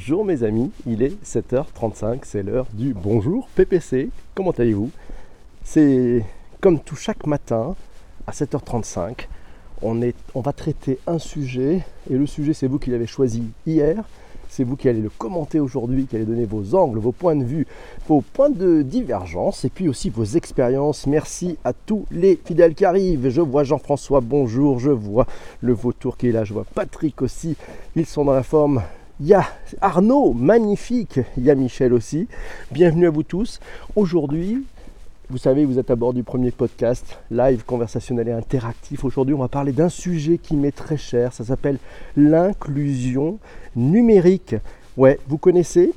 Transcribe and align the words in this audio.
Bonjour 0.00 0.24
mes 0.24 0.44
amis, 0.44 0.70
il 0.86 1.02
est 1.02 1.22
7h35, 1.22 2.20
c'est 2.22 2.42
l'heure 2.42 2.66
du 2.72 2.94
bonjour 2.94 3.48
PPC. 3.54 4.08
Comment 4.34 4.52
allez-vous? 4.52 4.90
C'est 5.62 6.24
comme 6.62 6.80
tout 6.80 6.96
chaque 6.96 7.26
matin 7.26 7.76
à 8.26 8.32
7h35, 8.32 9.26
on, 9.82 10.00
on 10.34 10.40
va 10.40 10.52
traiter 10.54 10.98
un 11.06 11.18
sujet 11.18 11.84
et 12.08 12.14
le 12.14 12.24
sujet 12.24 12.54
c'est 12.54 12.66
vous 12.66 12.78
qui 12.78 12.88
l'avez 12.88 13.06
choisi 13.06 13.42
hier. 13.66 14.02
C'est 14.48 14.64
vous 14.64 14.74
qui 14.74 14.88
allez 14.88 15.02
le 15.02 15.10
commenter 15.10 15.60
aujourd'hui, 15.60 16.06
qui 16.06 16.16
allez 16.16 16.24
donner 16.24 16.46
vos 16.46 16.74
angles, 16.74 16.98
vos 16.98 17.12
points 17.12 17.36
de 17.36 17.44
vue, 17.44 17.66
vos 18.08 18.22
points 18.22 18.50
de 18.50 18.80
divergence 18.80 19.66
et 19.66 19.68
puis 19.68 19.86
aussi 19.86 20.08
vos 20.08 20.24
expériences. 20.24 21.06
Merci 21.06 21.58
à 21.62 21.74
tous 21.74 22.06
les 22.10 22.40
fidèles 22.42 22.74
qui 22.74 22.86
arrivent. 22.86 23.28
Je 23.28 23.42
vois 23.42 23.64
Jean-François, 23.64 24.22
bonjour. 24.22 24.80
Je 24.80 24.90
vois 24.90 25.26
le 25.60 25.74
vautour 25.74 26.16
qui 26.16 26.28
est 26.28 26.32
là. 26.32 26.44
Je 26.44 26.54
vois 26.54 26.64
Patrick 26.74 27.20
aussi. 27.20 27.54
Ils 27.96 28.06
sont 28.06 28.24
dans 28.24 28.32
la 28.32 28.42
forme. 28.42 28.82
Il 29.22 29.38
Arnaud, 29.82 30.32
magnifique. 30.32 31.20
Il 31.36 31.44
y 31.44 31.50
a 31.50 31.54
Michel 31.54 31.92
aussi. 31.92 32.26
Bienvenue 32.72 33.06
à 33.06 33.10
vous 33.10 33.22
tous. 33.22 33.60
Aujourd'hui, 33.94 34.64
vous 35.28 35.36
savez, 35.36 35.66
vous 35.66 35.78
êtes 35.78 35.90
à 35.90 35.96
bord 35.96 36.14
du 36.14 36.22
premier 36.22 36.50
podcast 36.50 37.18
live, 37.30 37.62
conversationnel 37.66 38.28
et 38.28 38.32
interactif. 38.32 39.04
Aujourd'hui, 39.04 39.34
on 39.34 39.40
va 39.40 39.48
parler 39.48 39.72
d'un 39.72 39.90
sujet 39.90 40.38
qui 40.38 40.56
m'est 40.56 40.74
très 40.74 40.96
cher. 40.96 41.34
Ça 41.34 41.44
s'appelle 41.44 41.76
l'inclusion 42.16 43.38
numérique. 43.76 44.56
Ouais, 44.96 45.20
vous 45.28 45.36
connaissez? 45.36 45.92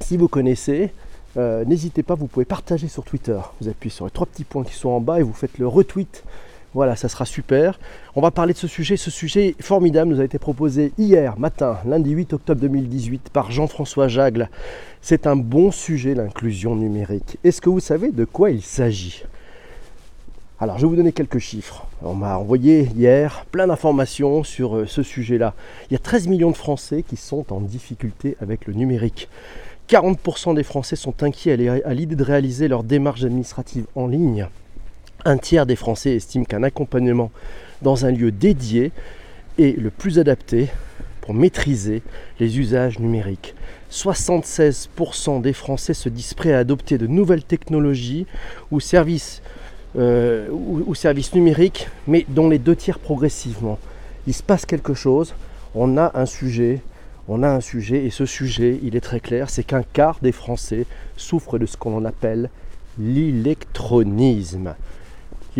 Si 0.00 0.16
vous 0.16 0.26
connaissez, 0.26 0.90
euh, 1.36 1.64
n'hésitez 1.64 2.02
pas, 2.02 2.16
vous 2.16 2.26
pouvez 2.26 2.46
partager 2.46 2.88
sur 2.88 3.04
Twitter. 3.04 3.38
Vous 3.60 3.68
appuyez 3.68 3.94
sur 3.94 4.06
les 4.06 4.10
trois 4.10 4.26
petits 4.26 4.42
points 4.42 4.64
qui 4.64 4.74
sont 4.74 4.88
en 4.88 5.00
bas 5.00 5.20
et 5.20 5.22
vous 5.22 5.32
faites 5.32 5.56
le 5.58 5.68
retweet 5.68 6.24
voilà, 6.72 6.94
ça 6.94 7.08
sera 7.08 7.24
super. 7.24 7.80
On 8.14 8.20
va 8.20 8.30
parler 8.30 8.52
de 8.52 8.58
ce 8.58 8.68
sujet. 8.68 8.96
Ce 8.96 9.10
sujet 9.10 9.56
formidable 9.60 10.12
nous 10.12 10.20
a 10.20 10.24
été 10.24 10.38
proposé 10.38 10.92
hier 10.98 11.36
matin, 11.38 11.78
lundi 11.84 12.10
8 12.10 12.32
octobre 12.34 12.60
2018, 12.60 13.30
par 13.32 13.50
Jean-François 13.50 14.06
Jagle. 14.06 14.48
C'est 15.02 15.26
un 15.26 15.34
bon 15.34 15.72
sujet, 15.72 16.14
l'inclusion 16.14 16.76
numérique. 16.76 17.38
Est-ce 17.42 17.60
que 17.60 17.70
vous 17.70 17.80
savez 17.80 18.12
de 18.12 18.24
quoi 18.24 18.50
il 18.50 18.62
s'agit? 18.62 19.24
Alors, 20.60 20.76
je 20.76 20.82
vais 20.82 20.90
vous 20.90 20.96
donner 20.96 21.12
quelques 21.12 21.38
chiffres. 21.38 21.86
On 22.02 22.14
m'a 22.14 22.36
envoyé 22.36 22.82
hier 22.94 23.46
plein 23.50 23.66
d'informations 23.66 24.44
sur 24.44 24.76
euh, 24.76 24.86
ce 24.86 25.02
sujet-là. 25.02 25.54
Il 25.88 25.94
y 25.94 25.96
a 25.96 25.98
13 25.98 26.28
millions 26.28 26.50
de 26.50 26.56
Français 26.56 27.02
qui 27.02 27.16
sont 27.16 27.50
en 27.50 27.60
difficulté 27.60 28.36
avec 28.40 28.66
le 28.66 28.74
numérique. 28.74 29.28
40% 29.88 30.54
des 30.54 30.62
Français 30.62 30.96
sont 30.96 31.22
inquiets 31.24 31.82
à 31.84 31.94
l'idée 31.94 32.14
de 32.14 32.22
réaliser 32.22 32.68
leur 32.68 32.84
démarche 32.84 33.24
administrative 33.24 33.86
en 33.96 34.06
ligne. 34.06 34.46
Un 35.24 35.36
tiers 35.36 35.66
des 35.66 35.76
Français 35.76 36.16
estiment 36.16 36.44
qu'un 36.44 36.62
accompagnement 36.62 37.30
dans 37.82 38.06
un 38.06 38.10
lieu 38.10 38.30
dédié 38.32 38.90
est 39.58 39.78
le 39.78 39.90
plus 39.90 40.18
adapté 40.18 40.68
pour 41.20 41.34
maîtriser 41.34 42.02
les 42.38 42.58
usages 42.58 42.98
numériques. 42.98 43.54
76% 43.90 45.42
des 45.42 45.52
Français 45.52 45.94
se 45.94 46.08
disent 46.08 46.32
prêts 46.32 46.54
à 46.54 46.58
adopter 46.58 46.96
de 46.96 47.06
nouvelles 47.06 47.44
technologies 47.44 48.26
ou 48.70 48.80
services, 48.80 49.42
euh, 49.98 50.48
ou, 50.50 50.94
services 50.94 51.34
numériques, 51.34 51.88
mais 52.06 52.24
dont 52.28 52.48
les 52.48 52.58
deux 52.58 52.76
tiers 52.76 52.98
progressivement. 52.98 53.78
Il 54.26 54.34
se 54.34 54.42
passe 54.42 54.64
quelque 54.64 54.94
chose, 54.94 55.34
on 55.74 55.98
a 55.98 56.12
un 56.14 56.26
sujet, 56.26 56.80
on 57.28 57.42
a 57.42 57.48
un 57.48 57.60
sujet, 57.60 58.06
et 58.06 58.10
ce 58.10 58.24
sujet, 58.24 58.78
il 58.82 58.96
est 58.96 59.00
très 59.00 59.20
clair, 59.20 59.50
c'est 59.50 59.64
qu'un 59.64 59.82
quart 59.82 60.18
des 60.22 60.32
Français 60.32 60.86
souffrent 61.16 61.58
de 61.58 61.66
ce 61.66 61.76
qu'on 61.76 62.04
appelle 62.06 62.48
l'électronisme 62.98 64.74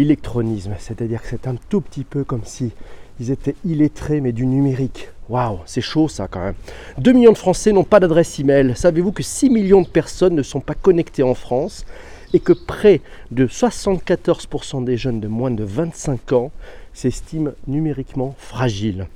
l'électronisme, 0.00 0.74
c'est-à-dire 0.78 1.20
que 1.20 1.28
c'est 1.28 1.46
un 1.46 1.56
tout 1.68 1.82
petit 1.82 2.04
peu 2.04 2.24
comme 2.24 2.44
si 2.44 2.72
ils 3.20 3.30
étaient 3.30 3.54
illettrés 3.66 4.22
mais 4.22 4.32
du 4.32 4.46
numérique. 4.46 5.10
Waouh, 5.28 5.58
c'est 5.66 5.82
chaud 5.82 6.08
ça 6.08 6.26
quand 6.26 6.40
même. 6.40 6.54
2 6.96 7.12
millions 7.12 7.32
de 7.32 7.38
Français 7.38 7.70
n'ont 7.72 7.84
pas 7.84 8.00
d'adresse 8.00 8.38
email. 8.40 8.74
Savez-vous 8.74 9.12
que 9.12 9.22
6 9.22 9.50
millions 9.50 9.82
de 9.82 9.88
personnes 9.88 10.34
ne 10.34 10.42
sont 10.42 10.60
pas 10.60 10.74
connectées 10.74 11.22
en 11.22 11.34
France 11.34 11.84
et 12.32 12.40
que 12.40 12.54
près 12.54 13.02
de 13.30 13.46
74% 13.46 14.84
des 14.84 14.96
jeunes 14.96 15.20
de 15.20 15.28
moins 15.28 15.50
de 15.50 15.64
25 15.64 16.32
ans 16.32 16.50
s'estiment 16.94 17.52
numériquement 17.66 18.34
fragiles? 18.38 19.06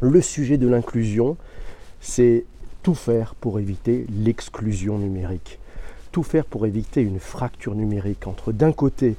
Le 0.00 0.20
sujet 0.20 0.58
de 0.58 0.66
l'inclusion, 0.66 1.36
c'est 2.00 2.44
tout 2.82 2.96
faire 2.96 3.36
pour 3.36 3.60
éviter 3.60 4.06
l'exclusion 4.10 4.98
numérique. 4.98 5.60
Tout 6.10 6.24
faire 6.24 6.46
pour 6.46 6.66
éviter 6.66 7.00
une 7.00 7.20
fracture 7.20 7.76
numérique 7.76 8.26
entre 8.26 8.50
d'un 8.50 8.72
côté 8.72 9.14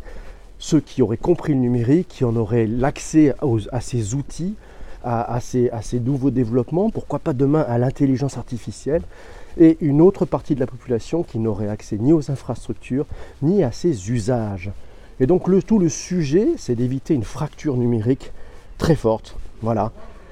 ceux 0.59 0.79
qui 0.79 1.01
auraient 1.01 1.17
compris 1.17 1.53
le 1.53 1.59
numérique, 1.59 2.07
qui 2.07 2.23
en 2.23 2.35
auraient 2.35 2.67
l'accès 2.67 3.33
à 3.71 3.81
ces 3.81 4.13
outils, 4.15 4.55
à, 5.03 5.39
ces, 5.39 5.99
nouveaux 5.99 6.31
développements, 6.31 6.89
pourquoi 6.89 7.19
pas 7.19 7.33
demain 7.33 7.65
à 7.67 7.77
l'intelligence 7.77 8.37
artificielle, 8.37 9.03
et 9.59 9.77
une 9.81 10.01
autre 10.01 10.25
partie 10.25 10.53
de 10.55 10.59
la 10.59 10.67
population 10.67 11.23
qui 11.23 11.39
n'aurait 11.39 11.69
accès 11.69 11.97
ni 11.97 12.13
aux 12.13 12.29
infrastructures, 12.29 13.05
ni 13.41 13.63
à 13.63 13.71
ces 13.71 14.11
usages. 14.11 14.71
Et 15.19 15.25
donc 15.25 15.47
le, 15.47 15.63
tout 15.63 15.79
le 15.79 15.89
sujet, 15.89 16.49
c'est 16.57 16.75
d'éviter 16.75 17.13
une 17.13 17.23
fracture 17.23 17.77
numérique 17.77 18.31
très 18.77 18.95
forte. 18.95 19.35
Voilà. 19.61 19.91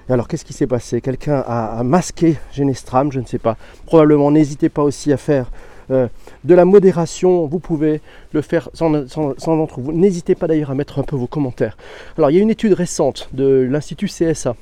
Alors 0.09 0.27
qu'est-ce 0.27 0.45
qui 0.45 0.53
s'est 0.53 0.67
passé? 0.67 1.01
Quelqu'un 1.01 1.43
a, 1.47 1.79
a 1.79 1.83
masqué 1.83 2.37
Genestram, 2.53 3.11
je 3.11 3.19
ne 3.19 3.25
sais 3.25 3.39
pas. 3.39 3.57
Probablement, 3.87 4.29
n'hésitez 4.29 4.69
pas 4.69 4.83
aussi 4.83 5.11
à 5.11 5.17
faire 5.17 5.49
euh, 5.91 6.07
de 6.43 6.55
la 6.55 6.65
modération, 6.65 7.45
vous 7.45 7.59
pouvez 7.59 8.01
le 8.33 8.41
faire 8.41 8.69
sans, 8.73 9.07
sans, 9.07 9.65
vous. 9.77 9.91
N'hésitez 9.91 10.35
pas 10.35 10.47
d'ailleurs 10.47 10.71
à 10.71 10.75
mettre 10.75 10.99
un 10.99 11.03
peu 11.03 11.15
vos 11.15 11.27
commentaires. 11.27 11.77
Alors 12.17 12.31
il 12.31 12.35
y 12.35 12.39
a 12.39 12.41
une 12.41 12.49
étude 12.49 12.73
récente 12.73 13.29
de 13.33 13.67
l'Institut 13.69 14.07
CSA 14.07 14.55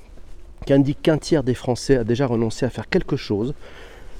qui 0.65 0.73
indique 0.73 1.01
qu'un 1.01 1.17
tiers 1.17 1.43
des 1.43 1.53
Français 1.53 1.97
a 1.97 2.03
déjà 2.03 2.25
renoncé 2.25 2.65
à 2.65 2.69
faire 2.69 2.89
quelque 2.89 3.17
chose, 3.17 3.53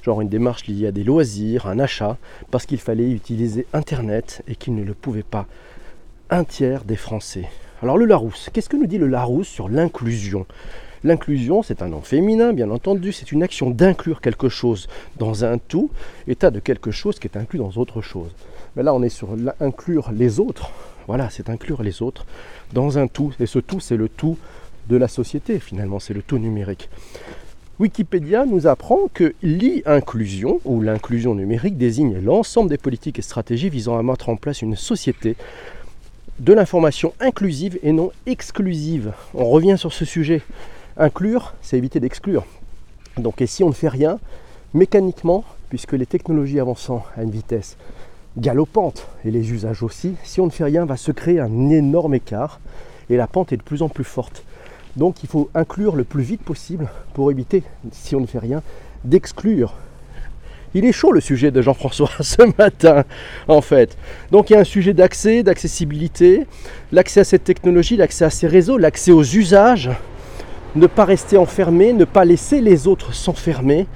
genre 0.02 0.20
une 0.20 0.28
démarche 0.28 0.66
liée 0.66 0.86
à 0.86 0.92
des 0.92 1.04
loisirs, 1.04 1.66
un 1.66 1.78
achat, 1.78 2.18
parce 2.50 2.66
qu'il 2.66 2.78
fallait 2.78 3.10
utiliser 3.10 3.66
Internet 3.72 4.42
et 4.46 4.56
qu'ils 4.56 4.74
ne 4.74 4.84
le 4.84 4.94
pouvaient 4.94 5.22
pas. 5.22 5.46
Un 6.30 6.44
tiers 6.44 6.84
des 6.84 6.96
Français. 6.96 7.48
Alors 7.82 7.98
le 7.98 8.04
Larousse, 8.06 8.50
qu'est-ce 8.52 8.68
que 8.68 8.76
nous 8.76 8.86
dit 8.86 8.98
le 8.98 9.06
Larousse 9.06 9.48
sur 9.48 9.68
l'inclusion? 9.68 10.46
L'inclusion, 11.04 11.62
c'est 11.62 11.82
un 11.82 11.88
nom 11.88 12.00
féminin, 12.00 12.54
bien 12.54 12.70
entendu, 12.70 13.12
c'est 13.12 13.30
une 13.30 13.42
action 13.42 13.68
d'inclure 13.68 14.22
quelque 14.22 14.48
chose 14.48 14.88
dans 15.18 15.44
un 15.44 15.58
tout, 15.58 15.90
état 16.26 16.50
de 16.50 16.60
quelque 16.60 16.90
chose 16.90 17.18
qui 17.18 17.26
est 17.26 17.36
inclus 17.36 17.58
dans 17.58 17.72
autre 17.76 18.00
chose. 18.00 18.30
Mais 18.74 18.82
là, 18.82 18.94
on 18.94 19.02
est 19.02 19.10
sur 19.10 19.28
inclure 19.60 20.12
les 20.12 20.40
autres. 20.40 20.70
Voilà, 21.06 21.28
c'est 21.28 21.50
inclure 21.50 21.82
les 21.82 22.00
autres 22.00 22.24
dans 22.72 22.96
un 22.96 23.06
tout. 23.06 23.34
Et 23.38 23.44
ce 23.44 23.58
tout, 23.58 23.80
c'est 23.80 23.98
le 23.98 24.08
tout 24.08 24.38
de 24.88 24.96
la 24.96 25.06
société, 25.06 25.58
finalement, 25.58 26.00
c'est 26.00 26.14
le 26.14 26.22
tout 26.22 26.38
numérique. 26.38 26.88
Wikipédia 27.78 28.46
nous 28.46 28.66
apprend 28.66 29.00
que 29.12 29.34
l'e-inclusion 29.42 30.60
ou 30.64 30.80
l'inclusion 30.80 31.34
numérique 31.34 31.76
désigne 31.76 32.18
l'ensemble 32.18 32.70
des 32.70 32.78
politiques 32.78 33.18
et 33.18 33.22
stratégies 33.22 33.68
visant 33.68 33.98
à 33.98 34.02
mettre 34.02 34.30
en 34.30 34.36
place 34.36 34.62
une 34.62 34.76
société 34.76 35.36
de 36.38 36.52
l'information 36.54 37.12
inclusive 37.20 37.78
et 37.82 37.92
non 37.92 38.10
exclusive. 38.24 39.12
On 39.34 39.50
revient 39.50 39.76
sur 39.76 39.92
ce 39.92 40.06
sujet. 40.06 40.40
Inclure, 40.96 41.54
c'est 41.60 41.76
éviter 41.76 41.98
d'exclure. 41.98 42.44
Donc, 43.16 43.40
et 43.40 43.46
si 43.46 43.64
on 43.64 43.68
ne 43.68 43.74
fait 43.74 43.88
rien, 43.88 44.18
mécaniquement, 44.74 45.44
puisque 45.68 45.92
les 45.92 46.06
technologies 46.06 46.60
avançant 46.60 47.04
à 47.16 47.22
une 47.22 47.30
vitesse 47.30 47.76
galopante 48.36 49.06
et 49.24 49.30
les 49.30 49.52
usages 49.52 49.82
aussi, 49.82 50.14
si 50.24 50.40
on 50.40 50.46
ne 50.46 50.50
fait 50.50 50.64
rien, 50.64 50.84
va 50.84 50.96
se 50.96 51.12
créer 51.12 51.40
un 51.40 51.68
énorme 51.70 52.14
écart 52.14 52.60
et 53.10 53.16
la 53.16 53.26
pente 53.26 53.52
est 53.52 53.56
de 53.56 53.62
plus 53.62 53.82
en 53.82 53.88
plus 53.88 54.04
forte. 54.04 54.44
Donc 54.96 55.22
il 55.22 55.28
faut 55.28 55.50
inclure 55.54 55.96
le 55.96 56.04
plus 56.04 56.22
vite 56.22 56.42
possible 56.42 56.88
pour 57.14 57.30
éviter, 57.30 57.62
si 57.92 58.14
on 58.14 58.20
ne 58.20 58.26
fait 58.26 58.38
rien, 58.38 58.62
d'exclure. 59.04 59.74
Il 60.74 60.84
est 60.84 60.92
chaud 60.92 61.12
le 61.12 61.20
sujet 61.20 61.50
de 61.52 61.62
Jean-François 61.62 62.10
ce 62.20 62.42
matin, 62.58 63.04
en 63.46 63.60
fait. 63.60 63.96
Donc 64.30 64.50
il 64.50 64.54
y 64.54 64.56
a 64.56 64.60
un 64.60 64.64
sujet 64.64 64.94
d'accès, 64.94 65.42
d'accessibilité, 65.42 66.46
l'accès 66.92 67.20
à 67.20 67.24
cette 67.24 67.44
technologie, 67.44 67.96
l'accès 67.96 68.24
à 68.24 68.30
ces 68.30 68.46
réseaux, 68.46 68.78
l'accès 68.78 69.12
aux 69.12 69.22
usages, 69.22 69.90
ne 70.76 70.86
pas 70.86 71.04
rester 71.04 71.36
enfermé, 71.36 71.92
ne 71.92 72.04
pas 72.04 72.24
laisser 72.24 72.60
les 72.60 72.86
autres 72.86 73.14
s'enfermer, 73.14 73.86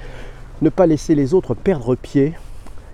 ne 0.61 0.69
pas 0.69 0.85
laisser 0.85 1.15
les 1.15 1.33
autres 1.33 1.53
perdre 1.53 1.95
pied, 1.95 2.33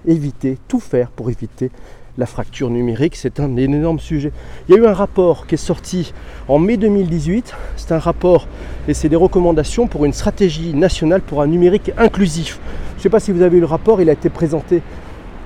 éviter, 0.08 0.58
tout 0.68 0.80
faire 0.80 1.10
pour 1.10 1.30
éviter 1.30 1.72
la 2.18 2.26
fracture 2.26 2.70
numérique, 2.70 3.16
c'est 3.16 3.40
un 3.40 3.58
énorme 3.58 4.00
sujet. 4.00 4.32
Il 4.68 4.76
y 4.76 4.78
a 4.78 4.82
eu 4.82 4.86
un 4.86 4.94
rapport 4.94 5.48
qui 5.48 5.56
est 5.56 5.58
sorti 5.58 6.14
en 6.48 6.60
mai 6.60 6.78
2018, 6.78 7.54
c'est 7.76 7.92
un 7.92 8.00
rapport 8.00 8.48
et 8.88 8.94
c'est 8.94 9.10
des 9.10 9.18
recommandations 9.18 9.88
pour 9.88 10.06
une 10.06 10.14
stratégie 10.14 10.74
nationale 10.74 11.22
pour 11.22 11.42
un 11.42 11.48
numérique 11.48 11.92
inclusif. 11.98 12.60
Je 12.94 13.00
ne 13.00 13.04
sais 13.04 13.10
pas 13.10 13.20
si 13.20 13.32
vous 13.32 13.42
avez 13.42 13.58
eu 13.58 13.60
le 13.60 13.66
rapport, 13.66 14.02
il 14.02 14.10
a 14.10 14.14
été 14.14 14.30
présenté 14.30 14.82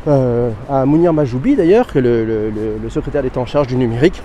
euh, 0.07 0.51
à 0.69 0.85
Mounir 0.85 1.11
Majoubi 1.11 1.55
d'ailleurs, 1.55 1.87
le, 1.95 2.01
le, 2.01 2.51
le 2.81 2.89
secrétaire 2.89 3.23
d'État 3.23 3.39
en 3.39 3.45
charge 3.47 3.67
du 3.67 3.75
numérique. 3.75 4.21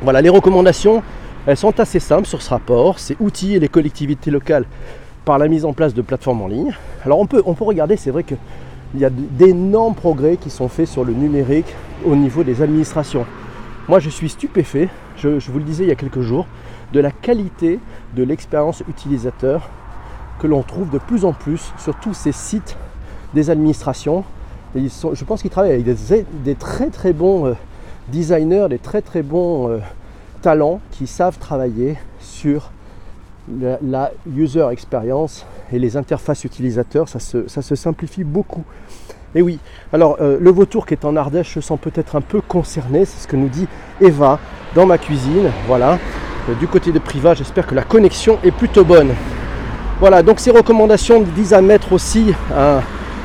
Voilà, 0.00 0.20
les 0.22 0.28
recommandations, 0.30 1.02
elles 1.46 1.56
sont 1.56 1.78
assez 1.78 2.00
simples 2.00 2.26
sur 2.26 2.42
ce 2.42 2.50
rapport. 2.50 2.98
C'est 2.98 3.16
outiller 3.20 3.58
les 3.58 3.68
collectivités 3.68 4.30
locales 4.30 4.64
par 5.24 5.38
la 5.38 5.48
mise 5.48 5.64
en 5.64 5.72
place 5.72 5.94
de 5.94 6.02
plateformes 6.02 6.42
en 6.42 6.48
ligne. 6.48 6.74
Alors 7.04 7.20
on 7.20 7.26
peut, 7.26 7.42
on 7.46 7.54
peut 7.54 7.64
regarder, 7.64 7.96
c'est 7.96 8.10
vrai 8.10 8.24
qu'il 8.24 8.38
y 8.96 9.04
a 9.04 9.10
d'énormes 9.10 9.94
progrès 9.94 10.36
qui 10.36 10.50
sont 10.50 10.68
faits 10.68 10.88
sur 10.88 11.04
le 11.04 11.12
numérique 11.12 11.74
au 12.04 12.16
niveau 12.16 12.44
des 12.44 12.62
administrations. 12.62 13.26
Moi 13.88 14.00
je 14.00 14.10
suis 14.10 14.28
stupéfait, 14.28 14.88
je, 15.16 15.38
vous 15.50 15.58
le 15.58 15.64
disais 15.64 15.84
il 15.84 15.88
y 15.88 15.92
a 15.92 15.96
quelques 15.96 16.20
jours, 16.20 16.46
de 16.92 17.00
la 17.00 17.10
qualité 17.10 17.78
de 18.14 18.22
l'expérience 18.22 18.82
utilisateur 18.88 19.68
que 20.40 20.46
l'on 20.46 20.62
trouve 20.62 20.90
de 20.90 20.98
plus 20.98 21.24
en 21.24 21.32
plus 21.32 21.72
sur 21.78 21.94
tous 21.96 22.14
ces 22.14 22.32
sites 22.32 22.76
des 23.34 23.50
administrations. 23.50 24.24
Ils 24.74 24.90
sont, 24.90 25.14
je 25.14 25.24
pense 25.24 25.42
qu'ils 25.42 25.50
travaillent 25.50 25.72
avec 25.72 25.86
des, 26.44 26.54
très 26.54 26.90
très 26.90 27.12
bons 27.12 27.46
euh, 27.46 27.54
designers, 28.08 28.66
des 28.68 28.78
très 28.78 29.02
très 29.02 29.22
bons 29.22 29.70
euh, 29.70 29.78
qui 30.92 31.06
savent 31.08 31.38
travailler 31.38 31.96
sur 32.20 32.70
la, 33.82 34.12
user 34.36 34.66
experience 34.70 35.44
et 35.72 35.78
les 35.78 35.96
interfaces 35.96 36.44
utilisateurs. 36.44 37.08
Ça 37.08 37.18
se, 37.18 37.74
simplifie 37.74 38.22
beaucoup. 38.22 38.62
Et 39.34 39.42
oui, 39.42 39.58
alors 39.92 40.18
euh, 40.20 40.38
le 40.40 40.50
vautour 40.50 40.86
qui 40.86 40.94
est 40.94 41.04
en 41.04 41.16
Ardèche 41.16 41.54
se 41.54 41.60
sent 41.60 41.78
peut-être 41.80 42.14
un 42.16 42.20
peu 42.20 42.40
concerné, 42.40 43.04
c'est 43.04 43.22
ce 43.22 43.26
que 43.26 43.36
nous 43.36 43.48
dit 43.48 43.66
Eva 44.00 44.38
dans 44.74 44.86
ma 44.86 44.98
cuisine. 44.98 45.50
Voilà, 45.66 45.98
du 46.60 46.68
côté 46.68 46.92
de 46.92 47.00
Priva, 47.00 47.34
j'espère 47.34 47.66
que 47.66 47.74
la 47.74 47.82
connexion 47.82 48.38
est 48.44 48.52
plutôt 48.52 48.84
bonne. 48.84 49.12
Voilà, 49.98 50.22
donc 50.22 50.38
ces 50.38 50.52
recommandations 50.52 51.22
visent 51.22 51.54
à 51.54 51.60
mettre 51.60 51.92
aussi 51.92 52.32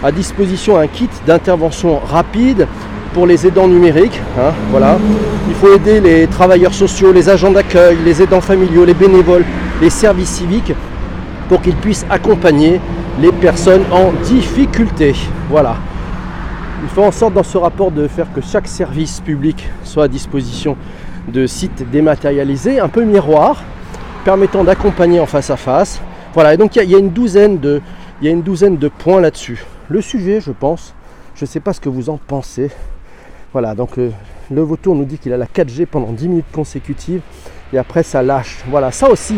à 0.03 0.11
disposition 0.11 0.77
un 0.77 0.87
kit 0.87 1.09
d'intervention 1.27 1.99
rapide 1.99 2.67
pour 3.13 3.27
les 3.27 3.45
aidants 3.45 3.67
numériques. 3.67 4.19
Hein, 4.39 4.51
voilà. 4.69 4.97
Il 5.47 5.55
faut 5.55 5.73
aider 5.73 5.99
les 5.99 6.27
travailleurs 6.27 6.73
sociaux, 6.73 7.11
les 7.11 7.29
agents 7.29 7.51
d'accueil, 7.51 7.97
les 8.05 8.21
aidants 8.21 8.41
familiaux, 8.41 8.85
les 8.85 8.93
bénévoles, 8.93 9.45
les 9.81 9.89
services 9.89 10.29
civiques 10.29 10.73
pour 11.49 11.61
qu'ils 11.61 11.75
puissent 11.75 12.05
accompagner 12.09 12.79
les 13.19 13.31
personnes 13.31 13.83
en 13.91 14.11
difficulté. 14.23 15.15
Voilà. 15.49 15.75
Il 16.83 16.89
faut 16.89 17.03
en 17.03 17.11
sorte 17.11 17.33
dans 17.33 17.43
ce 17.43 17.57
rapport 17.57 17.91
de 17.91 18.07
faire 18.07 18.27
que 18.33 18.41
chaque 18.41 18.67
service 18.67 19.19
public 19.19 19.69
soit 19.83 20.05
à 20.05 20.07
disposition 20.07 20.77
de 21.27 21.45
sites 21.45 21.89
dématérialisés, 21.91 22.79
un 22.79 22.87
peu 22.87 23.03
miroir, 23.03 23.61
permettant 24.25 24.63
d'accompagner 24.63 25.19
en 25.19 25.25
face 25.25 25.49
à 25.49 25.57
face 25.57 26.01
voilà, 26.33 26.53
et 26.53 26.57
donc 26.57 26.77
il 26.77 26.89
y, 26.89 26.95
a 26.95 26.97
une 26.97 27.09
douzaine 27.09 27.59
de, 27.59 27.81
il 28.21 28.25
y 28.25 28.29
a 28.29 28.31
une 28.31 28.41
douzaine 28.41 28.77
de 28.77 28.87
points 28.87 29.19
là-dessus. 29.19 29.65
Le 29.89 29.99
sujet, 29.99 30.39
je 30.39 30.51
pense, 30.51 30.93
je 31.35 31.43
ne 31.43 31.47
sais 31.47 31.59
pas 31.59 31.73
ce 31.73 31.81
que 31.81 31.89
vous 31.89 32.09
en 32.09 32.17
pensez. 32.17 32.71
Voilà, 33.53 33.75
donc 33.75 33.97
le 33.97 34.61
vautour 34.61 34.95
nous 34.95 35.03
dit 35.03 35.17
qu'il 35.17 35.33
a 35.33 35.37
la 35.37 35.45
4G 35.45 35.85
pendant 35.85 36.13
10 36.13 36.27
minutes 36.29 36.51
consécutives 36.53 37.21
et 37.73 37.77
après 37.77 38.01
ça 38.03 38.23
lâche. 38.23 38.63
Voilà, 38.69 38.91
ça 38.91 39.09
aussi, 39.09 39.35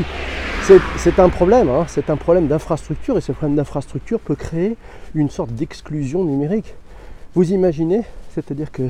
c'est 0.98 1.20
un 1.20 1.30
problème, 1.30 1.70
hein. 1.70 1.86
c'est 1.88 2.12
un 2.12 2.16
problème 2.16 2.48
d'infrastructure 2.48 3.18
et 3.18 3.22
ce 3.22 3.32
problème 3.32 3.56
d'infrastructure 3.56 4.20
peut 4.20 4.36
créer 4.36 4.78
une 5.16 5.32
sorte 5.32 5.52
d'exclusion 5.52 6.24
numérique. 6.24 6.76
Vous 7.34 7.52
imaginez, 7.52 8.04
c'est-à-dire 8.36 8.72
que 8.72 8.84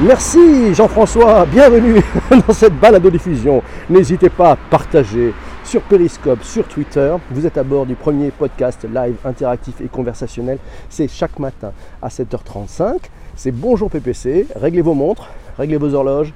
Merci 0.01 0.73
Jean-François, 0.73 1.45
bienvenue 1.45 2.01
dans 2.47 2.53
cette 2.53 2.77
balade 2.79 3.03
de 3.03 3.09
diffusion. 3.11 3.61
N'hésitez 3.89 4.29
pas 4.29 4.51
à 4.51 4.55
partager, 4.55 5.33
sur 5.63 5.81
Periscope, 5.81 6.43
sur 6.43 6.67
Twitter. 6.67 7.15
Vous 7.31 7.45
êtes 7.45 7.57
à 7.57 7.63
bord 7.63 7.85
du 7.85 7.95
premier 7.95 8.31
podcast 8.31 8.85
live 8.91 9.15
interactif 9.23 9.81
et 9.81 9.87
conversationnel. 9.87 10.57
C'est 10.89 11.07
chaque 11.07 11.39
matin 11.39 11.71
à 12.01 12.09
7h35. 12.09 12.95
C'est 13.35 13.51
Bonjour 13.51 13.89
PPC. 13.89 14.47
Réglez 14.55 14.81
vos 14.81 14.93
montres, 14.93 15.29
réglez 15.57 15.77
vos 15.77 15.93
horloges, 15.93 16.33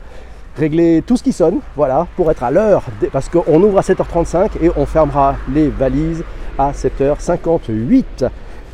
réglez 0.56 1.04
tout 1.06 1.18
ce 1.18 1.24
qui 1.24 1.34
sonne, 1.34 1.60
voilà, 1.76 2.08
pour 2.16 2.30
être 2.32 2.44
à 2.44 2.52
l'heure. 2.52 2.84
Parce 3.12 3.30
qu'on 3.30 3.62
ouvre 3.62 3.80
à 3.80 3.82
7h35 3.82 4.50
et 4.62 4.72
on 4.76 4.86
fermera 4.86 5.36
les 5.54 5.68
valises 5.68 6.24
à 6.58 6.72
7h58. 6.72 8.30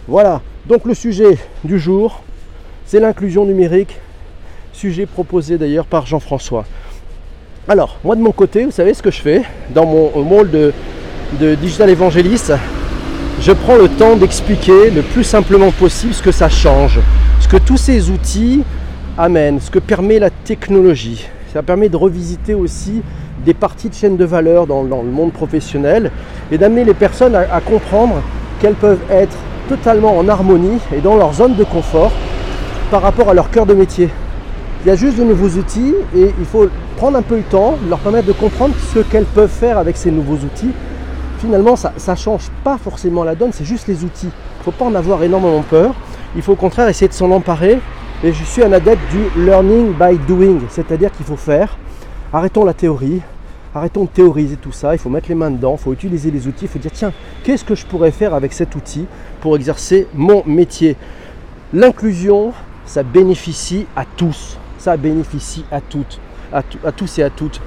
Voilà. 0.08 0.42
Donc 0.68 0.86
le 0.86 0.94
sujet 0.94 1.38
du 1.64 1.78
jour, 1.78 2.22
c'est 2.86 3.00
l'inclusion 3.00 3.46
numérique. 3.46 4.00
Sujet 4.72 5.06
proposé 5.06 5.58
d'ailleurs 5.58 5.86
par 5.86 6.06
Jean-François. 6.06 6.66
Alors, 7.68 7.98
moi 8.04 8.16
de 8.16 8.22
mon 8.22 8.32
côté, 8.32 8.66
vous 8.66 8.72
savez 8.72 8.94
ce 8.94 9.02
que 9.02 9.12
je 9.12 9.22
fais 9.22 9.42
dans 9.70 9.86
mon 9.86 10.08
rôle 10.08 10.50
de, 10.52 10.74
digital 11.56 11.90
évangéliste? 11.90 12.54
Je 13.40 13.52
prends 13.52 13.78
le 13.78 13.90
temps 13.90 14.16
d'expliquer 14.16 14.90
le 14.90 15.02
plus 15.02 15.24
simplement 15.24 15.72
possible 15.72 16.14
ce 16.14 16.22
que 16.22 16.32
ça 16.32 16.50
change, 16.50 17.00
ce 17.40 17.48
que 17.48 17.58
tous 17.58 17.78
ces 17.78 18.10
outils 18.10 18.64
amènent, 19.18 19.60
ce 19.60 19.72
que 19.72 19.80
permet 19.80 20.20
la 20.20 20.30
technologie. 20.30 21.26
Ça 21.54 21.62
permet 21.62 21.88
de 21.88 21.98
revisiter 21.98 22.56
aussi 22.56 23.04
des 23.46 23.54
parties 23.54 23.88
de 23.88 23.94
chaîne 23.94 24.18
de 24.18 24.26
valeur 24.26 24.66
dans, 24.66 24.82
le 24.82 25.12
monde 25.12 25.32
professionnel 25.32 26.10
et 26.52 26.58
d'amener 26.58 26.84
les 26.84 26.96
personnes 26.96 27.36
à 27.36 27.62
comprendre 27.62 28.16
qu'elles 28.60 28.74
peuvent 28.74 29.04
être 29.12 29.38
totalement 29.70 30.18
en 30.18 30.28
harmonie 30.28 30.80
et 30.96 31.00
dans 31.00 31.16
leur 31.16 31.32
zone 31.34 31.56
de 31.56 31.64
confort 31.64 32.12
par 32.90 33.04
rapport 33.04 33.30
à 33.30 33.36
leur 33.36 33.52
cœur 33.52 33.68
de 33.68 33.76
métier. 33.76 34.10
Il 34.84 34.88
y 34.88 34.92
a 34.92 34.96
juste 34.96 35.18
de 35.18 35.24
nouveaux 35.24 35.60
outils 35.60 35.94
et 36.16 36.34
il 36.40 36.46
faut 36.46 36.68
prendre 36.98 37.18
un 37.20 37.22
peu 37.22 37.38
le 37.38 37.44
temps, 37.44 37.78
leur 37.88 38.00
permettre 38.00 38.28
de 38.28 38.34
comprendre 38.34 38.74
ce 38.94 39.00
qu'elles 39.00 39.24
peuvent 39.26 39.48
faire 39.48 39.78
avec 39.78 39.96
ces 39.96 40.10
nouveaux 40.10 40.44
outils. 40.44 40.72
Finalement, 41.38 41.76
ça 41.76 41.94
ne 42.08 42.16
change 42.16 42.50
pas 42.64 42.80
forcément 42.80 43.24
la 43.24 43.36
donne, 43.36 43.52
c'est 43.54 43.66
juste 43.66 43.88
les 43.88 44.04
outils. 44.04 44.30
Il 44.32 44.60
ne 44.60 44.64
faut 44.64 44.72
pas 44.72 44.86
en 44.86 44.96
avoir 44.96 45.22
énormément 45.22 45.64
peur. 45.70 45.94
Il 46.36 46.42
faut 46.42 46.54
au 46.54 46.58
contraire 46.58 46.88
essayer 46.88 47.08
de 47.08 47.14
s'en 47.14 47.30
emparer. 47.30 47.80
Et 48.24 48.32
je 48.32 48.44
suis 48.44 48.64
un 48.64 48.72
adepte 48.72 49.02
du 49.12 49.42
learning 49.44 49.94
by 49.94 50.18
doing, 50.28 50.60
c'est-à-dire 50.70 51.12
qu'il 51.12 51.26
faut 51.26 51.36
faire. 51.36 51.78
Arrêtons 52.32 52.64
la 52.64 52.74
théorie, 52.74 53.22
arrêtons 53.76 54.06
de 54.06 54.10
théoriser 54.10 54.56
tout 54.56 54.72
ça. 54.72 54.96
Il 54.96 54.98
faut 54.98 55.10
mettre 55.10 55.30
les 55.30 55.36
mains 55.36 55.52
dedans, 55.52 55.76
il 55.78 55.84
faut 55.84 55.94
utiliser 55.94 56.32
les 56.32 56.48
outils, 56.48 56.66
il 56.66 56.68
faut 56.70 56.80
dire 56.80 56.92
tiens, 56.94 57.12
qu'est-ce 57.44 57.66
que 57.66 57.76
je 57.76 57.86
pourrais 57.86 58.12
faire 58.12 58.34
avec 58.34 58.54
cet 58.54 58.76
outil 58.76 59.06
pour 59.42 59.56
exercer 59.56 60.08
mon 60.14 60.44
métier? 60.46 60.96
L'inclusion, 61.74 62.54
ça 62.86 63.04
bénéficie 63.04 63.86
à 63.96 64.06
tous 64.06 64.58
ça 64.84 64.98
bénéficie 64.98 65.64
à 65.72 65.80
toutes, 65.80 66.20
à, 66.52 66.62
tous 66.92 67.18
et 67.18 67.24
à 67.24 67.30
toutes. 67.30 67.62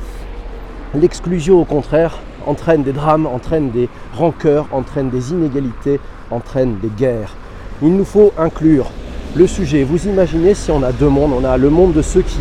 L'exclusion, 0.94 1.62
au 1.62 1.64
contraire, 1.64 2.18
entraîne 2.46 2.82
des 2.82 2.92
drames, 2.92 3.26
entraîne 3.26 3.70
des 3.70 3.88
rancœurs, 4.14 4.66
entraîne 4.70 5.08
des 5.08 5.30
inégalités, 5.30 5.98
entraîne 6.30 6.76
des 6.78 6.88
guerres. 6.88 7.34
Il 7.80 7.96
nous 7.96 8.04
faut 8.04 8.34
inclure 8.36 8.90
le 9.36 9.46
sujet. 9.46 9.84
Vous 9.84 10.06
imaginez 10.06 10.54
si 10.54 10.70
on 10.70 10.82
a 10.82 10.92
deux 10.92 11.08
mondes, 11.08 11.32
on 11.38 11.44
a 11.44 11.56
le 11.56 11.68
monde 11.68 11.92
de 11.92 12.02
ceux 12.02 12.22
qui 12.22 12.40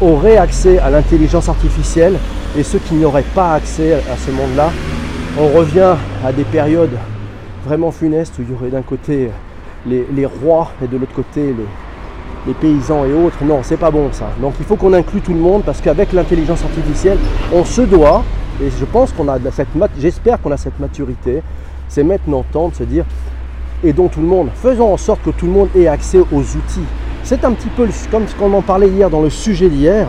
auraient 0.00 0.36
accès 0.36 0.78
à 0.78 0.90
l'intelligence 0.90 1.48
artificielle 1.48 2.14
et 2.56 2.62
ceux 2.62 2.78
qui 2.78 2.94
n'auraient 2.94 3.24
pas 3.34 3.54
accès 3.54 3.94
à 3.94 4.16
ce 4.16 4.30
monde-là. 4.30 4.70
On 5.38 5.48
revient 5.48 5.94
à 6.24 6.32
des 6.32 6.44
périodes 6.44 6.96
vraiment 7.64 7.90
funeste 7.90 8.34
où 8.38 8.42
il 8.42 8.50
y 8.50 8.54
aurait 8.54 8.70
d'un 8.70 8.82
côté 8.82 9.30
les, 9.86 10.06
les 10.14 10.26
rois 10.26 10.70
et 10.82 10.86
de 10.86 10.96
l'autre 10.96 11.14
côté 11.14 11.40
les, 11.46 11.66
les 12.46 12.54
paysans 12.54 13.04
et 13.04 13.12
autres. 13.12 13.42
Non, 13.44 13.60
c'est 13.62 13.76
pas 13.76 13.90
bon 13.90 14.08
ça. 14.12 14.28
Donc 14.40 14.54
il 14.58 14.64
faut 14.64 14.76
qu'on 14.76 14.92
inclue 14.92 15.20
tout 15.20 15.34
le 15.34 15.40
monde 15.40 15.62
parce 15.64 15.80
qu'avec 15.80 16.12
l'intelligence 16.12 16.62
artificielle, 16.62 17.18
on 17.52 17.64
se 17.64 17.82
doit, 17.82 18.22
et 18.62 18.70
je 18.70 18.84
pense 18.84 19.12
qu'on 19.12 19.28
a 19.28 19.38
cette 19.52 19.68
j'espère 19.98 20.40
qu'on 20.40 20.52
a 20.52 20.56
cette 20.56 20.78
maturité, 20.80 21.42
c'est 21.88 22.04
maintenant 22.04 22.44
temps 22.50 22.68
de 22.68 22.74
se 22.74 22.84
dire 22.84 23.04
aidons 23.84 24.08
tout 24.08 24.20
le 24.20 24.26
monde, 24.26 24.48
faisons 24.54 24.92
en 24.92 24.96
sorte 24.96 25.22
que 25.22 25.30
tout 25.30 25.46
le 25.46 25.52
monde 25.52 25.68
ait 25.74 25.86
accès 25.86 26.18
aux 26.18 26.40
outils. 26.40 26.86
C'est 27.22 27.44
un 27.44 27.52
petit 27.52 27.68
peu 27.68 27.88
comme 28.10 28.26
ce 28.28 28.34
qu'on 28.36 28.52
en 28.52 28.62
parlait 28.62 28.88
hier 28.88 29.10
dans 29.10 29.22
le 29.22 29.30
sujet 29.30 29.68
d'hier. 29.68 30.06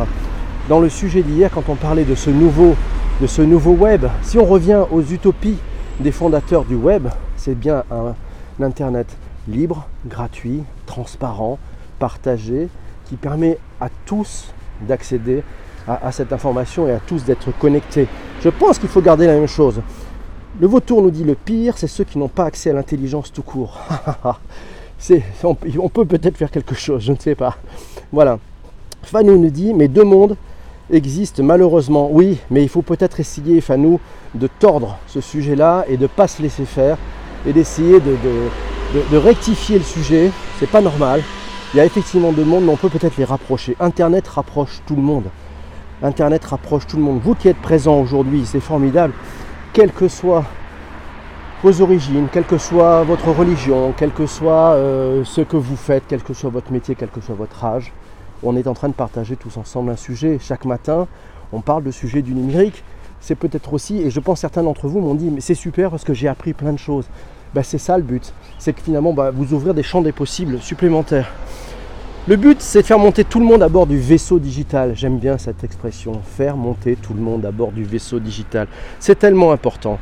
Dans 0.69 0.79
le 0.79 0.89
sujet 0.89 1.23
d'hier, 1.23 1.49
quand 1.53 1.69
on 1.69 1.75
parlait 1.75 2.03
de 2.03 2.15
ce 2.15 2.29
nouveau, 2.29 2.75
de 3.21 3.27
ce 3.27 3.41
nouveau 3.41 3.71
web, 3.71 4.05
si 4.21 4.37
on 4.37 4.45
revient 4.45 4.83
aux 4.91 5.01
utopies 5.01 5.57
des 5.99 6.11
fondateurs 6.11 6.65
du 6.65 6.75
web, 6.75 7.07
c'est 7.35 7.55
bien 7.57 7.83
un 7.89 8.63
internet 8.63 9.07
libre, 9.47 9.87
gratuit, 10.05 10.63
transparent, 10.85 11.57
partagé, 11.99 12.69
qui 13.05 13.15
permet 13.15 13.57
à 13.79 13.87
tous 14.05 14.53
d'accéder 14.81 15.43
à, 15.87 16.11
cette 16.11 16.33
information 16.33 16.87
et 16.87 16.91
à 16.91 16.99
tous 16.99 17.23
d'être 17.23 17.57
connectés. 17.57 18.07
Je 18.41 18.49
pense 18.49 18.77
qu'il 18.77 18.89
faut 18.89 19.01
garder 19.01 19.25
la 19.25 19.33
même 19.33 19.47
chose. 19.47 19.81
Le 20.59 20.65
vautour 20.65 21.03
nous 21.03 21.11
dit 21.11 21.23
le 21.23 21.35
pire, 21.35 21.77
c'est 21.77 21.87
ceux 21.87 22.03
qui 22.03 22.17
n'ont 22.17 22.29
pas 22.29 22.45
accès 22.45 22.71
à 22.71 22.73
l'intelligence 22.73 23.31
tout 23.31 23.43
court. 23.43 23.77
on, 25.43 25.53
peut 25.53 26.05
peut-être 26.05 26.35
faire 26.35 26.49
quelque 26.49 26.73
chose, 26.73 27.03
je 27.03 27.11
ne 27.11 27.17
sais 27.17 27.35
pas. 27.35 27.57
Voilà. 28.11 28.39
Fanou 29.03 29.37
nous 29.37 29.51
dit, 29.51 29.75
mais 29.75 29.87
deux 29.87 30.03
mondes 30.03 30.35
existent 30.91 31.43
malheureusement. 31.43 32.09
Oui, 32.11 32.39
mais 32.49 32.63
il 32.63 32.69
faut 32.69 32.81
peut-être 32.81 33.19
essayer, 33.19 33.61
Fanou, 33.61 33.99
de 34.33 34.47
tordre 34.47 34.97
ce 35.05 35.21
sujet-là 35.21 35.85
et 35.87 35.95
de 35.95 36.03
ne 36.03 36.07
pas 36.07 36.27
se 36.27 36.41
laisser 36.41 36.65
faire 36.65 36.97
et 37.45 37.53
d'essayer 37.53 37.99
de, 37.99 39.17
rectifier 39.17 39.77
le 39.77 39.83
sujet. 39.83 40.31
C'est 40.59 40.71
pas 40.71 40.81
normal. 40.81 41.21
Il 41.75 41.77
y 41.77 41.81
a 41.81 41.85
effectivement 41.85 42.31
deux 42.31 42.45
mondes, 42.45 42.63
mais 42.63 42.71
on 42.71 42.77
peut 42.77 42.89
peut-être 42.89 43.17
les 43.17 43.25
rapprocher. 43.25 43.75
Internet 43.79 44.27
rapproche 44.27 44.81
tout 44.87 44.95
le 44.95 45.03
monde. 45.03 45.25
Internet 46.01 46.43
rapproche 46.45 46.87
tout 46.87 46.97
le 46.97 47.03
monde. 47.03 47.21
Vous 47.23 47.35
qui 47.35 47.47
êtes 47.47 47.61
présents 47.61 47.99
aujourd'hui, 47.99 48.41
c'est 48.45 48.59
formidable. 48.59 49.13
Quelles 49.73 49.91
que 49.91 50.07
soient 50.07 50.45
vos 51.63 51.81
origines, 51.81 52.27
quelle 52.31 52.45
que 52.45 52.57
soit 52.57 53.03
votre 53.03 53.29
religion, 53.29 53.93
quel 53.97 54.11
que 54.11 54.27
soit 54.27 54.73
euh, 54.73 55.23
ce 55.23 55.41
que 55.41 55.57
vous 55.57 55.75
faites, 55.75 56.03
quel 56.07 56.21
que 56.21 56.33
soit 56.33 56.49
votre 56.49 56.71
métier, 56.71 56.95
quel 56.95 57.09
que 57.09 57.21
soit 57.21 57.35
votre 57.35 57.63
âge, 57.65 57.91
on 58.43 58.55
est 58.55 58.67
en 58.67 58.73
train 58.73 58.89
de 58.89 58.93
partager 58.93 59.35
tous 59.35 59.57
ensemble 59.57 59.89
un 59.89 59.95
sujet. 59.95 60.37
Chaque 60.39 60.65
matin, 60.65 61.07
on 61.51 61.61
parle 61.61 61.83
de 61.83 61.91
sujet 61.91 62.21
du 62.21 62.33
numérique. 62.33 62.83
C'est 63.19 63.35
peut-être 63.35 63.73
aussi, 63.73 64.01
et 64.01 64.11
je 64.11 64.19
pense 64.19 64.41
certains 64.41 64.61
d'entre 64.61 64.87
vous 64.87 64.99
m'ont 64.99 65.15
dit, 65.15 65.31
mais 65.31 65.41
c'est 65.41 65.55
super 65.55 65.89
parce 65.89 66.03
que 66.03 66.13
j'ai 66.13 66.27
appris 66.27 66.53
plein 66.53 66.73
de 66.73 66.77
choses. 66.77 67.05
Ben, 67.55 67.63
c'est 67.63 67.79
ça 67.79 67.97
le 67.97 68.03
but, 68.03 68.33
c'est 68.59 68.73
que 68.73 68.81
finalement 68.81 69.13
bah, 69.13 69.31
vous 69.31 69.53
ouvrir 69.53 69.73
des 69.73 69.81
champs 69.81 70.01
des 70.01 70.11
possibles 70.11 70.59
supplémentaires. 70.59 71.31
Le 72.27 72.35
but, 72.35 72.57
c'est 72.59 72.81
de 72.81 72.85
faire 72.85 72.99
monter 72.99 73.23
tout 73.23 73.39
le 73.39 73.45
monde 73.45 73.63
à 73.63 73.69
bord 73.69 73.87
du 73.87 73.97
vaisseau 73.97 74.37
digital. 74.37 74.91
J'aime 74.95 75.17
bien 75.17 75.37
cette 75.37 75.63
expression, 75.63 76.19
faire 76.35 76.57
monter 76.57 76.97
tout 77.01 77.13
le 77.13 77.21
monde 77.21 77.45
à 77.45 77.51
bord 77.51 77.71
du 77.71 77.85
vaisseau 77.85 78.19
digital. 78.19 78.67
C'est 78.99 79.17
tellement 79.17 79.53
important. 79.53 79.97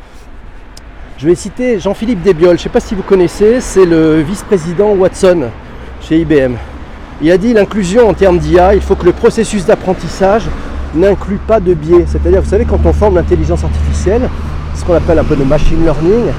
Je 1.19 1.27
vais 1.27 1.35
citer 1.35 1.79
Jean-Philippe 1.79 2.23
Desbiol, 2.23 2.57
je 2.57 2.61
ne 2.61 2.63
sais 2.63 2.69
pas 2.69 2.79
si 2.79 2.95
vous 2.95 3.03
connaissez, 3.03 3.61
c'est 3.61 3.85
le 3.85 4.21
vice-président 4.21 4.93
Watson 4.93 5.49
chez 6.01 6.21
IBM. 6.21 6.55
Il 7.21 7.29
a 7.29 7.37
dit 7.37 7.53
l'inclusion 7.53 8.09
en 8.09 8.15
termes 8.15 8.39
d'IA, 8.39 8.73
il 8.73 8.81
faut 8.81 8.95
que 8.95 9.05
le 9.05 9.13
processus 9.13 9.67
d'apprentissage 9.67 10.49
n'inclut 10.95 11.39
pas 11.47 11.59
de 11.59 11.75
biais. 11.75 12.05
C'est-à-dire, 12.07 12.41
vous 12.41 12.49
savez, 12.49 12.65
quand 12.65 12.79
on 12.85 12.93
forme 12.93 13.17
l'intelligence 13.17 13.63
artificielle, 13.63 14.27
ce 14.73 14.83
qu'on 14.83 14.95
appelle 14.95 15.19
un 15.19 15.23
peu 15.23 15.35
de 15.35 15.43
machine 15.43 15.83
learning, 15.83 16.31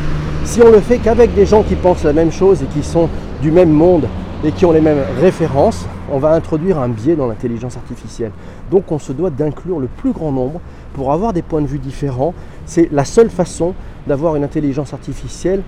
si 0.45 0.61
on 0.63 0.71
le 0.73 0.81
fait 0.81 0.99
qu'avec 0.99 1.33
des 1.33 1.47
gens 1.47 1.63
qui 1.63 1.77
pensent 1.77 2.03
la 2.03 2.13
même 2.13 2.33
chose 2.33 2.61
et 2.61 2.67
qui 2.67 2.83
sont 2.83 3.09
du 3.41 3.53
même 3.53 3.71
monde, 3.71 4.09
et 4.45 4.53
qui 4.53 4.65
ont 4.65 4.73
les 4.73 4.81
mêmes 4.81 5.03
références, 5.21 5.87
on 6.11 6.19
va 6.19 6.33
introduire 6.33 6.79
un 6.79 6.89
biais 6.89 7.17
dans 7.17 7.27
l'intelligence 7.27 7.77
artificielle. 7.77 8.31
Donc 8.71 8.93
on 8.93 8.99
se 8.99 9.13
doit 9.13 9.31
d'inclure 9.31 9.81
le 9.81 9.87
plus 9.87 10.13
grand 10.13 10.33
nombre 10.33 10.61
pour 10.95 11.13
avoir 11.13 11.33
des 11.33 11.43
points 11.43 11.63
de 11.63 11.67
vue 11.67 11.79
différents. 11.79 12.35
C'est 12.65 12.89
la 12.93 13.05
seule 13.05 13.31
façon 13.31 13.75
d'avoir 14.07 14.37
une 14.37 14.45
intelligence 14.45 14.93
artificielle 14.93 15.63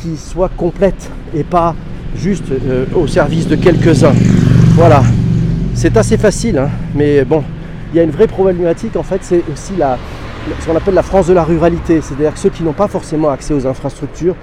qui, 0.00 0.16
soit 0.16 0.48
complète 0.48 1.10
et 1.34 1.44
pas 1.44 1.74
juste 2.16 2.50
euh, 2.50 2.86
au 2.94 3.06
service 3.06 3.46
de 3.46 3.56
quelques-uns. 3.56 4.14
Voilà, 4.74 5.02
c'est 5.74 5.94
assez 5.98 6.16
facile, 6.16 6.56
hein, 6.56 6.70
mais 6.94 7.24
bon, 7.24 7.42
il 7.92 7.96
y 7.98 8.00
a 8.00 8.02
une 8.02 8.10
vraie 8.10 8.26
problématique 8.26 8.96
en 8.96 9.02
fait, 9.02 9.18
c'est 9.22 9.42
aussi 9.52 9.76
la, 9.76 9.98
ce 10.58 10.66
qu'on 10.66 10.76
appelle 10.76 10.94
la 10.94 11.02
France 11.02 11.26
de 11.26 11.34
la 11.34 11.44
ruralité, 11.44 12.00
c'est-à-dire 12.00 12.32
ceux 12.36 12.48
qui 12.48 12.62
n'ont 12.62 12.72
pas 12.72 12.88
forcément 12.88 13.28
accès 13.28 13.52
aux 13.52 13.66
infrastructures. 13.66 14.34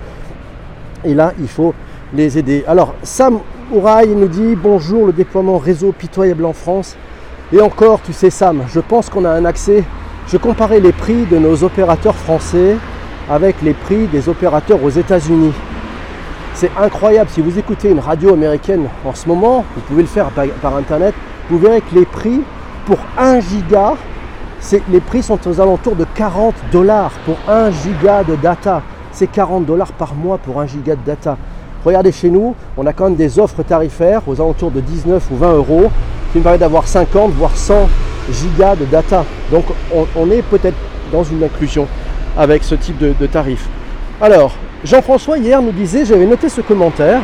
Et 1.03 1.13
là, 1.13 1.33
il 1.39 1.47
faut 1.47 1.73
les 2.15 2.37
aider. 2.37 2.63
Alors, 2.67 2.95
Sam 3.03 3.39
Ouraï 3.71 4.09
nous 4.09 4.27
dit 4.27 4.55
bonjour, 4.55 5.07
le 5.07 5.13
déploiement 5.13 5.57
réseau 5.57 5.91
pitoyable 5.91 6.45
en 6.45 6.53
France. 6.53 6.95
Et 7.53 7.61
encore, 7.61 8.01
tu 8.01 8.13
sais, 8.13 8.29
Sam, 8.29 8.63
je 8.67 8.79
pense 8.79 9.09
qu'on 9.09 9.25
a 9.25 9.29
un 9.29 9.45
accès. 9.45 9.83
Je 10.27 10.37
comparais 10.37 10.79
les 10.79 10.91
prix 10.91 11.25
de 11.25 11.37
nos 11.37 11.63
opérateurs 11.63 12.15
français 12.15 12.77
avec 13.29 13.61
les 13.61 13.73
prix 13.73 14.07
des 14.07 14.29
opérateurs 14.29 14.83
aux 14.83 14.89
États-Unis. 14.89 15.53
C'est 16.53 16.71
incroyable. 16.79 17.29
Si 17.29 17.41
vous 17.41 17.59
écoutez 17.59 17.89
une 17.89 17.99
radio 17.99 18.33
américaine 18.33 18.87
en 19.03 19.13
ce 19.13 19.27
moment, 19.27 19.65
vous 19.75 19.81
pouvez 19.81 20.01
le 20.01 20.07
faire 20.07 20.29
par, 20.61 20.75
internet, 20.75 21.13
vous 21.49 21.59
verrez 21.59 21.81
que 21.81 21.93
les 21.95 22.05
prix 22.05 22.41
pour 22.85 22.97
1 23.17 23.41
giga, 23.41 23.93
les 24.89 24.99
prix 25.01 25.21
sont 25.21 25.39
aux 25.47 25.59
alentours 25.59 25.95
de 25.95 26.05
40 26.15 26.55
dollars 26.71 27.11
pour 27.25 27.37
1 27.47 27.71
giga 27.71 28.23
de 28.23 28.35
data. 28.35 28.81
C'est 29.11 29.27
40 29.27 29.65
dollars 29.65 29.91
par 29.91 30.15
mois 30.15 30.37
pour 30.37 30.61
1 30.61 30.67
giga 30.67 30.95
de 30.95 31.05
data. 31.05 31.37
Regardez 31.85 32.11
chez 32.11 32.31
nous, 32.31 32.55
on 32.77 32.87
a 32.87 32.93
quand 32.93 33.03
même 33.03 33.15
des 33.15 33.37
offres 33.37 33.61
tarifaires 33.61 34.23
aux 34.25 34.41
alentours 34.41 34.71
de 34.71 34.81
19 34.81 35.23
ou 35.31 35.35
20 35.35 35.53
euros 35.53 35.91
qui 36.31 36.39
nous 36.39 36.43
permettent 36.43 36.61
d'avoir 36.61 36.87
50 36.87 37.31
voire 37.33 37.55
100 37.55 37.87
gigas 38.31 38.75
de 38.75 38.85
data. 38.85 39.23
Donc 39.51 39.65
on, 40.15 40.31
est 40.31 40.41
peut-être 40.41 40.77
dans 41.11 41.23
une 41.23 41.43
inclusion 41.43 41.87
avec 42.35 42.63
ce 42.63 42.73
type 42.73 42.97
de, 42.97 43.13
de 43.19 43.27
tarif. 43.27 43.69
Alors, 44.19 44.53
Jean-François 44.83 45.37
hier 45.37 45.61
nous 45.61 45.71
disait, 45.71 46.05
j'avais 46.05 46.25
noté 46.25 46.49
ce 46.49 46.61
commentaire, 46.61 47.21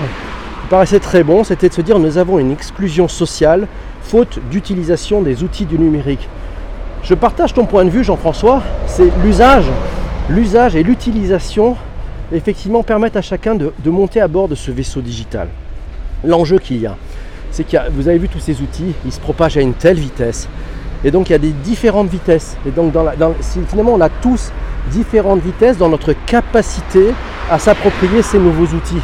qui 0.62 0.68
paraissait 0.70 1.00
très 1.00 1.24
bon, 1.24 1.44
c'était 1.44 1.70
de 1.70 1.74
se 1.74 1.82
dire 1.82 1.98
nous 1.98 2.20
avons 2.20 2.38
une 2.38 2.52
exclusion 2.52 3.08
sociale 3.08 3.68
faute 4.04 4.38
d'utilisation 4.52 5.22
des 5.22 5.44
outils 5.44 5.66
du 5.66 5.80
numérique. 5.80 6.30
Je 7.02 7.16
partage 7.16 7.56
ton 7.56 7.66
point 7.66 7.84
de 7.84 7.90
vue 7.90 8.04
Jean-François, 8.04 8.62
c'est 8.86 9.12
l'usage, 9.24 9.66
l'usage 10.30 10.76
et 10.76 10.84
l'utilisation 10.84 11.78
effectivement 12.32 12.84
permettent 12.84 13.18
à 13.18 13.22
chacun 13.22 13.56
de, 13.56 13.72
monter 13.86 14.22
à 14.22 14.28
bord 14.28 14.48
de 14.48 14.56
ce 14.56 14.72
vaisseau 14.72 15.02
digital. 15.02 15.48
L'enjeu 16.24 16.60
qu'il 16.60 16.82
y 16.82 16.86
a, 16.86 16.96
c'est 17.52 17.64
que 17.64 17.78
vous 17.92 18.08
avez 18.08 18.18
vu 18.18 18.30
tous 18.30 18.40
ces 18.40 18.62
outils, 18.62 18.94
ils 19.06 19.12
se 19.12 19.20
propagent 19.20 19.58
à 19.58 19.62
une 19.62 19.74
telle 19.74 19.98
vitesse. 19.98 20.48
Et 21.04 21.12
donc 21.12 21.30
il 21.30 21.32
y 21.32 21.36
a 21.36 21.40
des 21.40 21.52
différentes 21.52 22.10
vitesses. 22.10 22.58
Et 22.66 22.72
donc 22.72 22.94
finalement 23.68 23.94
on 23.94 24.02
a 24.02 24.10
tous 24.10 24.52
différentes 24.92 25.42
vitesses 25.42 25.78
dans 25.78 25.90
notre 25.90 26.14
capacité 26.26 27.14
à 27.50 27.60
s'approprier 27.60 28.22
ces 28.22 28.40
nouveaux 28.40 28.76
outils. 28.76 29.02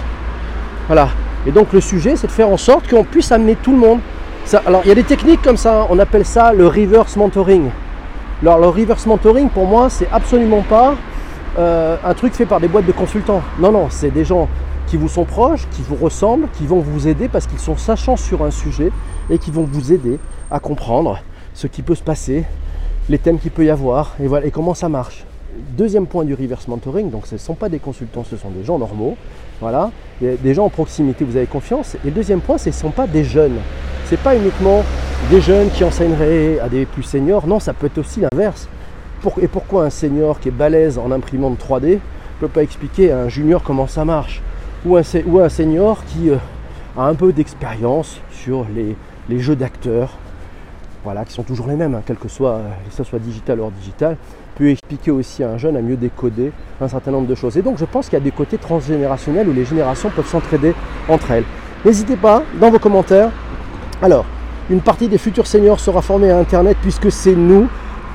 Voilà. 0.87 1.09
Et 1.45 1.51
donc 1.51 1.73
le 1.73 1.81
sujet, 1.81 2.15
c'est 2.15 2.27
de 2.27 2.31
faire 2.31 2.49
en 2.49 2.57
sorte 2.57 2.89
qu'on 2.89 3.03
puisse 3.03 3.31
amener 3.31 3.55
tout 3.55 3.71
le 3.71 3.77
monde. 3.77 3.99
alors 4.65 4.81
il 4.85 4.89
y 4.89 4.91
a 4.91 4.95
des 4.95 5.03
techniques 5.03 5.41
comme 5.41 5.57
ça, 5.57 5.87
on 5.89 5.99
appelle 5.99 6.25
ça 6.25 6.53
le 6.53 6.67
reverse 6.67 7.15
mentoring. 7.15 7.69
Alors 8.41 8.59
le 8.59 8.67
reverse 8.67 9.05
mentoring 9.05 9.49
pour 9.49 9.65
moi, 9.65 9.89
c'est 9.89 10.07
absolument 10.11 10.61
pas 10.61 10.95
euh, 11.57 11.97
un 12.03 12.13
truc 12.13 12.33
fait 12.33 12.45
par 12.45 12.59
des 12.59 12.67
boîtes 12.67 12.85
de 12.85 12.91
consultants. 12.91 13.41
Non, 13.59 13.71
non, 13.71 13.87
c'est 13.89 14.11
des 14.11 14.25
gens 14.25 14.47
qui 14.85 14.95
vous 14.95 15.07
sont 15.07 15.25
proches, 15.25 15.67
qui 15.71 15.81
vous 15.81 15.95
ressemblent, 15.95 16.47
qui 16.53 16.67
vont 16.67 16.79
vous 16.79 17.07
aider 17.07 17.27
parce 17.27 17.47
qu'ils 17.47 17.59
sont 17.59 17.77
sachants 17.77 18.15
sur 18.15 18.43
un 18.43 18.51
sujet 18.51 18.91
et 19.29 19.39
qui 19.39 19.49
vont 19.49 19.63
vous 19.63 19.91
aider 19.91 20.19
à 20.51 20.59
comprendre 20.59 21.19
ce 21.53 21.65
qui 21.65 21.81
peut 21.81 21.95
se 21.95 22.03
passer, 22.03 22.43
les 23.09 23.17
thèmes 23.17 23.39
qu'il 23.39 23.51
peut 23.51 23.65
y 23.65 23.69
avoir 23.71 24.15
et, 24.21 24.27
voilà, 24.27 24.49
comment 24.51 24.75
ça 24.75 24.87
marche. 24.87 25.25
Deuxième 25.75 26.05
point 26.05 26.23
du 26.23 26.35
reverse 26.35 26.67
mentoring, 26.67 27.09
donc 27.09 27.25
ce 27.25 27.33
ne 27.33 27.39
sont 27.39 27.55
pas 27.55 27.69
des 27.69 27.79
consultants, 27.79 28.23
ce 28.23 28.37
sont 28.37 28.51
des 28.51 28.63
gens 28.63 28.77
normaux, 28.77 29.17
voilà, 29.59 29.89
des 30.21 30.53
gens 30.53 30.65
en 30.65 30.69
proximité, 30.69 31.25
vous 31.25 31.35
avez 31.35 31.47
confiance. 31.47 31.95
Et 31.95 32.05
le 32.05 32.11
deuxième 32.11 32.41
point, 32.41 32.59
ce 32.59 32.69
ne 32.69 32.73
sont 32.73 32.91
pas 32.91 33.07
des 33.07 33.23
jeunes. 33.23 33.57
Ce 34.05 34.11
n'est 34.11 34.21
pas 34.21 34.35
uniquement 34.35 34.83
des 35.31 35.41
jeunes 35.41 35.69
qui 35.71 35.83
enseigneraient 35.83 36.59
à 36.59 36.69
des 36.69 36.85
plus 36.85 37.01
seniors, 37.01 37.47
non, 37.47 37.59
ça 37.59 37.73
peut 37.73 37.87
être 37.87 37.97
aussi 37.97 38.21
l'inverse 38.21 38.69
et 39.41 39.47
pourquoi 39.47 39.85
un 39.85 39.89
senior 39.89 40.39
qui 40.39 40.49
est 40.49 40.51
balèze 40.51 40.97
en 40.97 41.11
imprimante 41.11 41.59
3D 41.59 41.93
ne 41.93 41.99
peut 42.39 42.47
pas 42.47 42.63
expliquer 42.63 43.11
à 43.11 43.19
un 43.19 43.29
junior 43.29 43.63
comment 43.63 43.87
ça 43.87 44.05
marche 44.05 44.41
Ou 44.85 44.95
un, 44.95 45.03
senior 45.49 46.03
qui 46.05 46.29
euh, 46.29 46.37
a 46.97 47.07
un 47.07 47.15
peu 47.15 47.33
d'expérience 47.33 48.19
sur 48.31 48.65
les, 48.73 49.39
jeux 49.39 49.55
d'acteurs, 49.55 50.17
voilà, 51.03 51.25
qui 51.25 51.33
sont 51.33 51.43
toujours 51.43 51.67
les 51.67 51.75
mêmes, 51.75 51.95
hein, 51.95 52.01
quel 52.05 52.17
que 52.17 52.27
soit, 52.27 52.55
euh, 52.55 52.69
ce 52.91 53.03
soit 53.03 53.19
digital 53.19 53.59
ou 53.59 53.71
digital, 53.71 54.17
peut 54.55 54.69
expliquer 54.69 55.11
aussi 55.11 55.43
à 55.43 55.51
un 55.51 55.57
jeune 55.57 55.75
à 55.77 55.81
mieux 55.81 55.97
décoder 55.97 56.51
un 56.79 56.87
certain 56.87 57.11
nombre 57.11 57.27
de 57.27 57.35
choses. 57.35 57.57
Et 57.57 57.61
donc 57.61 57.77
je 57.77 57.85
pense 57.85 58.05
qu'il 58.05 58.17
y 58.17 58.21
a 58.21 58.23
des 58.23 58.31
côtés 58.31 58.57
transgénérationnels 58.57 59.47
où 59.49 59.53
les 59.53 59.65
générations 59.65 60.09
peuvent 60.09 60.27
s'entraider 60.27 60.73
entre 61.09 61.31
elles. 61.31 61.45
N'hésitez 61.85 62.15
pas 62.15 62.43
dans 62.59 62.71
vos 62.71 62.79
commentaires. 62.79 63.31
Alors, 64.01 64.25
une 64.69 64.81
partie 64.81 65.07
des 65.07 65.17
futurs 65.17 65.47
seniors 65.47 65.79
sera 65.79 66.01
formée 66.01 66.31
à 66.31 66.37
Internet 66.37 66.77
puisque 66.81 67.11
c'est 67.11 67.35
nous 67.35 67.67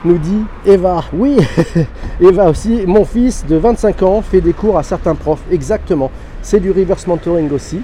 nous 0.05 0.19
dit 0.19 0.43
Eva. 0.67 1.05
Oui, 1.13 1.37
Eva 2.21 2.51
aussi. 2.51 2.85
Mon 2.87 3.05
fils 3.05 3.45
de 3.47 3.57
25 3.57 4.03
ans 4.03 4.23
fait 4.23 4.41
des 4.41 4.53
cours 4.53 4.79
à 4.79 4.83
certains 4.83 5.15
profs. 5.15 5.43
Exactement. 5.51 6.11
C'est 6.43 6.61
du 6.61 6.71
reverse 6.71 7.07
mentoring 7.07 7.51
aussi. 7.53 7.81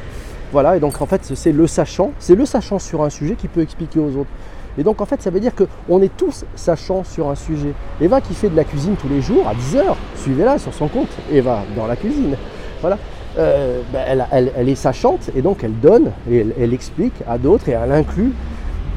Voilà, 0.52 0.76
et 0.76 0.80
donc 0.80 1.00
en 1.00 1.06
fait, 1.06 1.20
c'est 1.34 1.52
le 1.52 1.66
sachant. 1.66 2.12
C'est 2.18 2.34
le 2.34 2.46
sachant 2.46 2.78
sur 2.78 3.02
un 3.02 3.10
sujet 3.10 3.34
qui 3.34 3.48
peut 3.48 3.60
expliquer 3.60 4.00
aux 4.00 4.16
autres. 4.16 4.30
Et 4.78 4.82
donc 4.82 5.00
en 5.00 5.06
fait, 5.06 5.20
ça 5.20 5.30
veut 5.30 5.40
dire 5.40 5.52
qu'on 5.54 6.00
est 6.00 6.16
tous 6.16 6.44
sachants 6.54 7.04
sur 7.04 7.28
un 7.28 7.34
sujet. 7.34 7.72
Eva 8.00 8.20
qui 8.20 8.34
fait 8.34 8.48
de 8.48 8.56
la 8.56 8.64
cuisine 8.64 8.94
tous 9.00 9.08
les 9.08 9.20
jours 9.20 9.46
à 9.46 9.54
10h, 9.54 9.82
suivez-la 10.16 10.58
sur 10.58 10.72
son 10.72 10.88
compte. 10.88 11.08
Eva 11.32 11.64
dans 11.76 11.86
la 11.86 11.96
cuisine. 11.96 12.36
Voilà. 12.80 12.96
Euh, 13.38 13.82
ben, 13.92 14.26
elle, 14.32 14.68
est 14.68 14.74
sachante 14.74 15.30
et 15.36 15.42
donc 15.42 15.62
elle 15.62 15.78
donne 15.78 16.10
et 16.28 16.44
elle 16.58 16.72
explique 16.72 17.12
à 17.28 17.38
d'autres 17.38 17.68
et 17.68 17.72
elle 17.72 17.92
inclut 17.92 18.32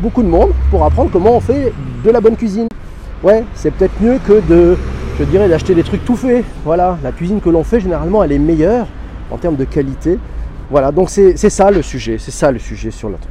beaucoup 0.01 0.23
de 0.23 0.27
monde 0.27 0.51
pour 0.71 0.83
apprendre 0.83 1.11
comment 1.11 1.35
on 1.35 1.39
fait 1.39 1.71
de 2.03 2.09
la 2.09 2.21
bonne 2.21 2.37
cuisine. 2.37 2.67
Ouais, 3.23 3.43
c'est 3.53 3.69
peut-être 3.71 4.01
mieux 4.01 4.17
que 4.27 4.41
de, 4.47 4.75
je 5.19 5.23
dirais, 5.25 5.47
d'acheter 5.47 5.75
des 5.75 5.83
trucs 5.83 6.03
tout 6.03 6.15
faits. 6.15 6.43
Voilà, 6.65 6.97
la 7.03 7.11
cuisine 7.11 7.39
que 7.39 7.49
l'on 7.49 7.63
fait, 7.63 7.79
généralement, 7.79 8.23
elle 8.23 8.31
est 8.31 8.39
meilleure 8.39 8.87
en 9.29 9.37
termes 9.37 9.55
de 9.55 9.63
qualité. 9.63 10.17
Voilà, 10.71 10.91
donc 10.91 11.09
c'est 11.11 11.35
ça 11.35 11.69
le 11.69 11.83
sujet, 11.83 12.17
c'est 12.17 12.31
ça 12.31 12.51
le 12.51 12.57
sujet 12.57 12.89
sur 12.89 13.09
l'autre. 13.09 13.27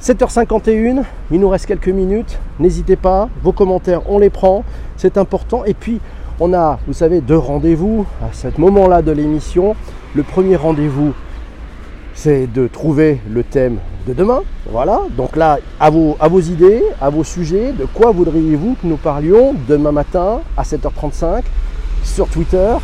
7h51, 0.00 1.02
il 1.30 1.40
nous 1.40 1.48
reste 1.48 1.66
quelques 1.66 1.88
minutes. 1.88 2.38
N'hésitez 2.58 2.96
pas, 2.96 3.28
vos 3.42 3.52
commentaires, 3.52 4.00
on 4.08 4.18
les 4.18 4.30
prend, 4.30 4.64
c'est 4.96 5.18
important. 5.18 5.64
Et 5.66 5.74
puis, 5.74 6.00
on 6.40 6.54
a, 6.54 6.78
vous 6.86 6.94
savez, 6.94 7.20
deux 7.20 7.36
rendez-vous 7.36 8.06
à 8.22 8.32
ce 8.32 8.48
moment-là 8.58 9.02
de 9.02 9.12
l'émission. 9.12 9.76
Le 10.14 10.22
premier 10.22 10.56
rendez-vous, 10.56 11.12
c'est 12.14 12.46
de 12.46 12.66
trouver 12.68 13.20
le 13.28 13.42
thème 13.42 13.78
de 14.06 14.12
demain. 14.12 14.40
Voilà, 14.70 15.02
donc 15.16 15.36
là, 15.36 15.58
à 15.80 15.90
vos, 15.90 16.16
à 16.20 16.28
vos 16.28 16.40
idées, 16.40 16.82
à 17.00 17.10
vos 17.10 17.24
sujets, 17.24 17.72
de 17.72 17.86
quoi 17.86 18.10
voudriez-vous 18.12 18.76
que 18.80 18.86
nous 18.86 18.96
parlions 18.96 19.54
demain 19.68 19.92
matin 19.92 20.40
à 20.56 20.62
7h35 20.62 21.42
sur 22.04 22.28
Twitter, 22.28 22.74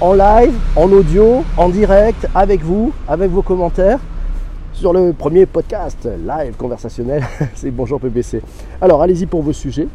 en 0.00 0.14
live, 0.14 0.54
en 0.76 0.90
audio, 0.92 1.44
en 1.56 1.68
direct, 1.68 2.26
avec 2.34 2.62
vous, 2.62 2.92
avec 3.08 3.30
vos 3.30 3.42
commentaires 3.42 3.98
sur 4.72 4.92
le 4.92 5.12
premier 5.12 5.44
podcast 5.44 6.08
live 6.24 6.54
conversationnel, 6.56 7.24
c'est 7.54 7.72
Bonjour 7.72 7.98
PPC. 7.98 8.40
Alors 8.80 9.02
allez-y 9.02 9.26
pour 9.26 9.42
vos 9.42 9.52
sujets. 9.52 9.88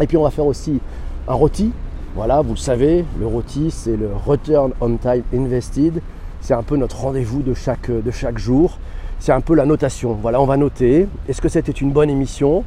Et 0.00 0.06
puis 0.06 0.16
on 0.16 0.22
va 0.22 0.30
faire 0.30 0.46
aussi 0.46 0.80
un 1.28 1.34
rôti. 1.34 1.70
Voilà, 2.14 2.40
vous 2.40 2.54
le 2.54 2.58
savez, 2.58 3.04
le 3.20 3.26
rôti 3.26 3.70
c'est 3.70 3.94
le 3.94 4.08
Return 4.26 4.72
on 4.80 4.96
Time 4.96 5.22
Invested. 5.34 6.00
C'est 6.46 6.54
un 6.54 6.62
peu 6.62 6.76
notre 6.76 7.00
rendez-vous 7.00 7.42
de 7.42 7.54
chaque, 7.54 7.90
jour. 8.38 8.78
C'est 9.18 9.32
un 9.32 9.40
peu 9.40 9.56
la 9.56 9.66
notation. 9.66 10.16
Voilà, 10.22 10.40
on 10.40 10.46
va 10.46 10.56
noter. 10.56 11.08
Est-ce 11.28 11.42
que 11.42 11.48
c'était 11.48 11.72
une 11.72 11.90
bonne 11.90 12.08
émission? 12.08 12.62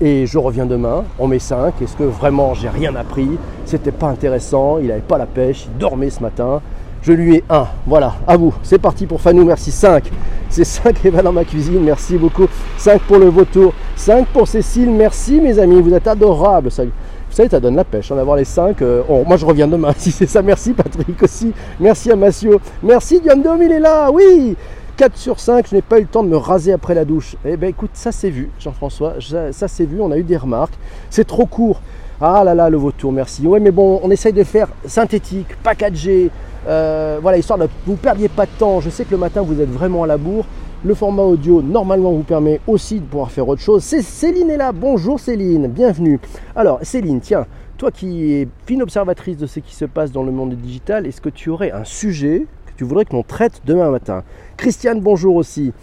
Et 0.00 0.26
je 0.26 0.36
reviens 0.36 0.66
demain. 0.66 1.04
On 1.16 1.28
met 1.28 1.38
5. 1.38 1.80
Est-ce 1.80 1.94
que 1.94 2.02
vraiment 2.02 2.54
j'ai 2.54 2.68
rien 2.68 2.92
appris? 2.96 3.28
C'était 3.66 3.92
pas 3.92 4.08
intéressant. 4.08 4.78
Il 4.78 4.88
n'avait 4.88 5.00
pas 5.00 5.16
la 5.16 5.26
pêche. 5.26 5.68
Il 5.72 5.78
dormait 5.78 6.10
ce 6.10 6.20
matin. 6.20 6.60
Je 7.02 7.12
lui 7.12 7.36
ai 7.36 7.44
1. 7.48 7.68
Voilà, 7.86 8.16
à 8.26 8.36
vous. 8.36 8.52
C'est 8.64 8.80
parti 8.80 9.06
pour 9.06 9.20
Fanou. 9.20 9.44
Merci. 9.44 9.70
5. 9.70 10.10
C'est 10.48 10.64
5 10.64 11.04
Eva 11.04 11.22
dans 11.22 11.30
ma 11.30 11.44
cuisine. 11.44 11.84
Merci 11.84 12.16
beaucoup. 12.16 12.48
5 12.78 13.00
pour 13.02 13.18
le 13.18 13.26
vautour. 13.26 13.72
5 13.94 14.26
pour 14.26 14.48
Cécile. 14.48 14.90
Merci 14.90 15.40
mes 15.40 15.56
amis. 15.60 15.80
Vous 15.80 15.94
êtes 15.94 16.08
adorables. 16.08 16.72
Salut. 16.72 16.90
Vous 17.30 17.36
savez, 17.36 17.48
ça 17.48 17.60
donne 17.60 17.76
la 17.76 17.84
pêche, 17.84 18.10
hein, 18.10 18.18
avoir 18.18 18.36
les 18.36 18.44
5. 18.44 18.82
Euh, 18.82 19.02
moi, 19.24 19.36
je 19.36 19.46
reviens 19.46 19.68
demain, 19.68 19.92
si 19.96 20.10
c'est 20.10 20.26
ça. 20.26 20.42
Merci 20.42 20.72
Patrick 20.72 21.22
aussi. 21.22 21.52
Merci 21.78 22.10
à 22.10 22.16
Massio. 22.16 22.60
Merci 22.82 23.20
Diane 23.20 23.40
Dom, 23.40 23.62
il 23.62 23.70
est 23.70 23.80
là. 23.80 24.10
Oui 24.10 24.56
4 24.96 25.16
sur 25.16 25.40
5, 25.40 25.66
je 25.70 25.76
n'ai 25.76 25.80
pas 25.80 25.96
eu 25.96 26.02
le 26.02 26.08
temps 26.08 26.22
de 26.22 26.28
me 26.28 26.36
raser 26.36 26.74
après 26.74 26.92
la 26.94 27.06
douche. 27.06 27.34
Eh 27.46 27.56
bien 27.56 27.70
écoute, 27.70 27.92
ça 27.94 28.12
c'est 28.12 28.28
vu, 28.28 28.50
Jean-François, 28.58 29.14
ça, 29.50 29.66
c'est 29.66 29.86
vu, 29.86 29.98
on 29.98 30.10
a 30.10 30.18
eu 30.18 30.22
des 30.22 30.36
remarques. 30.36 30.74
C'est 31.08 31.26
trop 31.26 31.46
court. 31.46 31.80
Ah 32.20 32.44
là 32.44 32.54
là, 32.54 32.68
le 32.68 32.76
vautour, 32.76 33.10
merci. 33.10 33.46
Ouais, 33.46 33.60
mais 33.60 33.70
bon, 33.70 33.98
on 34.02 34.10
essaye 34.10 34.34
de 34.34 34.44
faire 34.44 34.68
synthétique, 34.84 35.46
packagé, 35.62 36.30
euh, 36.68 37.18
voilà, 37.22 37.38
histoire 37.38 37.58
de 37.58 37.66
vous 37.86 37.96
perdiez 37.96 38.28
pas 38.28 38.44
de 38.44 38.50
temps. 38.58 38.80
Je 38.80 38.90
sais 38.90 39.06
que 39.06 39.12
le 39.12 39.16
matin, 39.16 39.40
vous 39.40 39.58
êtes 39.62 39.70
vraiment 39.70 40.02
à 40.02 40.06
la 40.06 40.18
bourre. 40.18 40.44
Le 40.82 40.94
format 40.94 41.24
audio, 41.24 41.60
normalement, 41.60 42.10
vous 42.10 42.22
permet 42.22 42.58
aussi 42.66 43.00
de 43.00 43.04
pouvoir 43.04 43.30
faire 43.30 43.46
autre 43.46 43.60
chose. 43.60 43.84
C'est 43.84 44.00
Céline 44.00 44.48
est 44.48 44.56
là. 44.56 44.72
Bonjour 44.72 45.20
Céline, 45.20 45.66
bienvenue. 45.66 46.18
Alors, 46.56 46.78
Céline, 46.80 47.20
tiens, 47.20 47.44
toi 47.76 47.90
qui 47.90 48.32
es 48.32 48.48
fine 48.64 48.80
observatrice 48.80 49.36
de 49.36 49.46
ce 49.46 49.60
qui 49.60 49.74
se 49.74 49.84
passe 49.84 50.10
dans 50.10 50.22
le 50.22 50.32
monde 50.32 50.54
digital, 50.54 51.06
est-ce 51.06 51.20
que 51.20 51.28
tu 51.28 51.50
aurais 51.50 51.70
un 51.70 51.84
sujet 51.84 52.46
que 52.64 52.72
tu 52.78 52.84
voudrais 52.84 53.04
que 53.04 53.12
l'on 53.12 53.22
traite 53.22 53.60
demain 53.66 53.90
matin? 53.90 54.24
Christiane, 54.56 55.02
bonjour 55.02 55.36
aussi. 55.36 55.74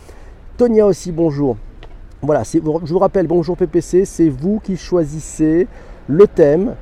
Tonia 0.57 0.87
aussi, 0.87 1.11
bonjour. 1.11 1.57
Voilà, 2.23 2.41
je 2.41 2.57
vous 2.59 2.99
rappelle, 2.99 3.27
bonjour 3.27 3.55
PPC, 3.55 4.03
c'est 4.03 4.29
vous 4.29 4.59
qui 4.63 4.77
choisissez 4.77 5.67
le 6.07 6.25
thème 6.25 6.73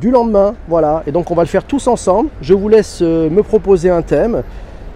du 0.00 0.12
lendemain. 0.12 0.54
Voilà, 0.68 1.02
et 1.08 1.10
donc 1.10 1.32
on 1.32 1.34
va 1.34 1.42
le 1.42 1.48
faire 1.48 1.64
tous 1.64 1.88
ensemble. 1.88 2.30
Je 2.40 2.54
vous 2.54 2.68
laisse 2.68 3.00
euh, 3.02 3.28
me 3.28 3.42
proposer 3.42 3.90
un 3.90 4.02
thème. 4.02 4.44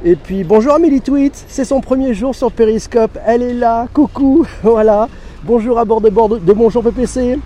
Et 0.05 0.15
puis 0.15 0.45
bonjour 0.45 0.75
Amélie 0.75 1.01
Tweet, 1.01 1.45
c'est 1.49 1.65
son 1.65 1.81
premier 1.81 2.15
jour 2.15 2.33
sur 2.33 2.53
Periscope, 2.53 3.19
elle 3.27 3.43
est 3.43 3.53
là, 3.53 3.89
coucou, 3.93 4.47
voilà. 4.63 5.09
Bonjour 5.43 5.77
à 5.77 5.85
bord 5.85 6.01
de 6.01 6.09
bord 6.09 6.29
de, 6.29 6.53
Bonjour 6.53 6.85
PPC. 6.85 7.37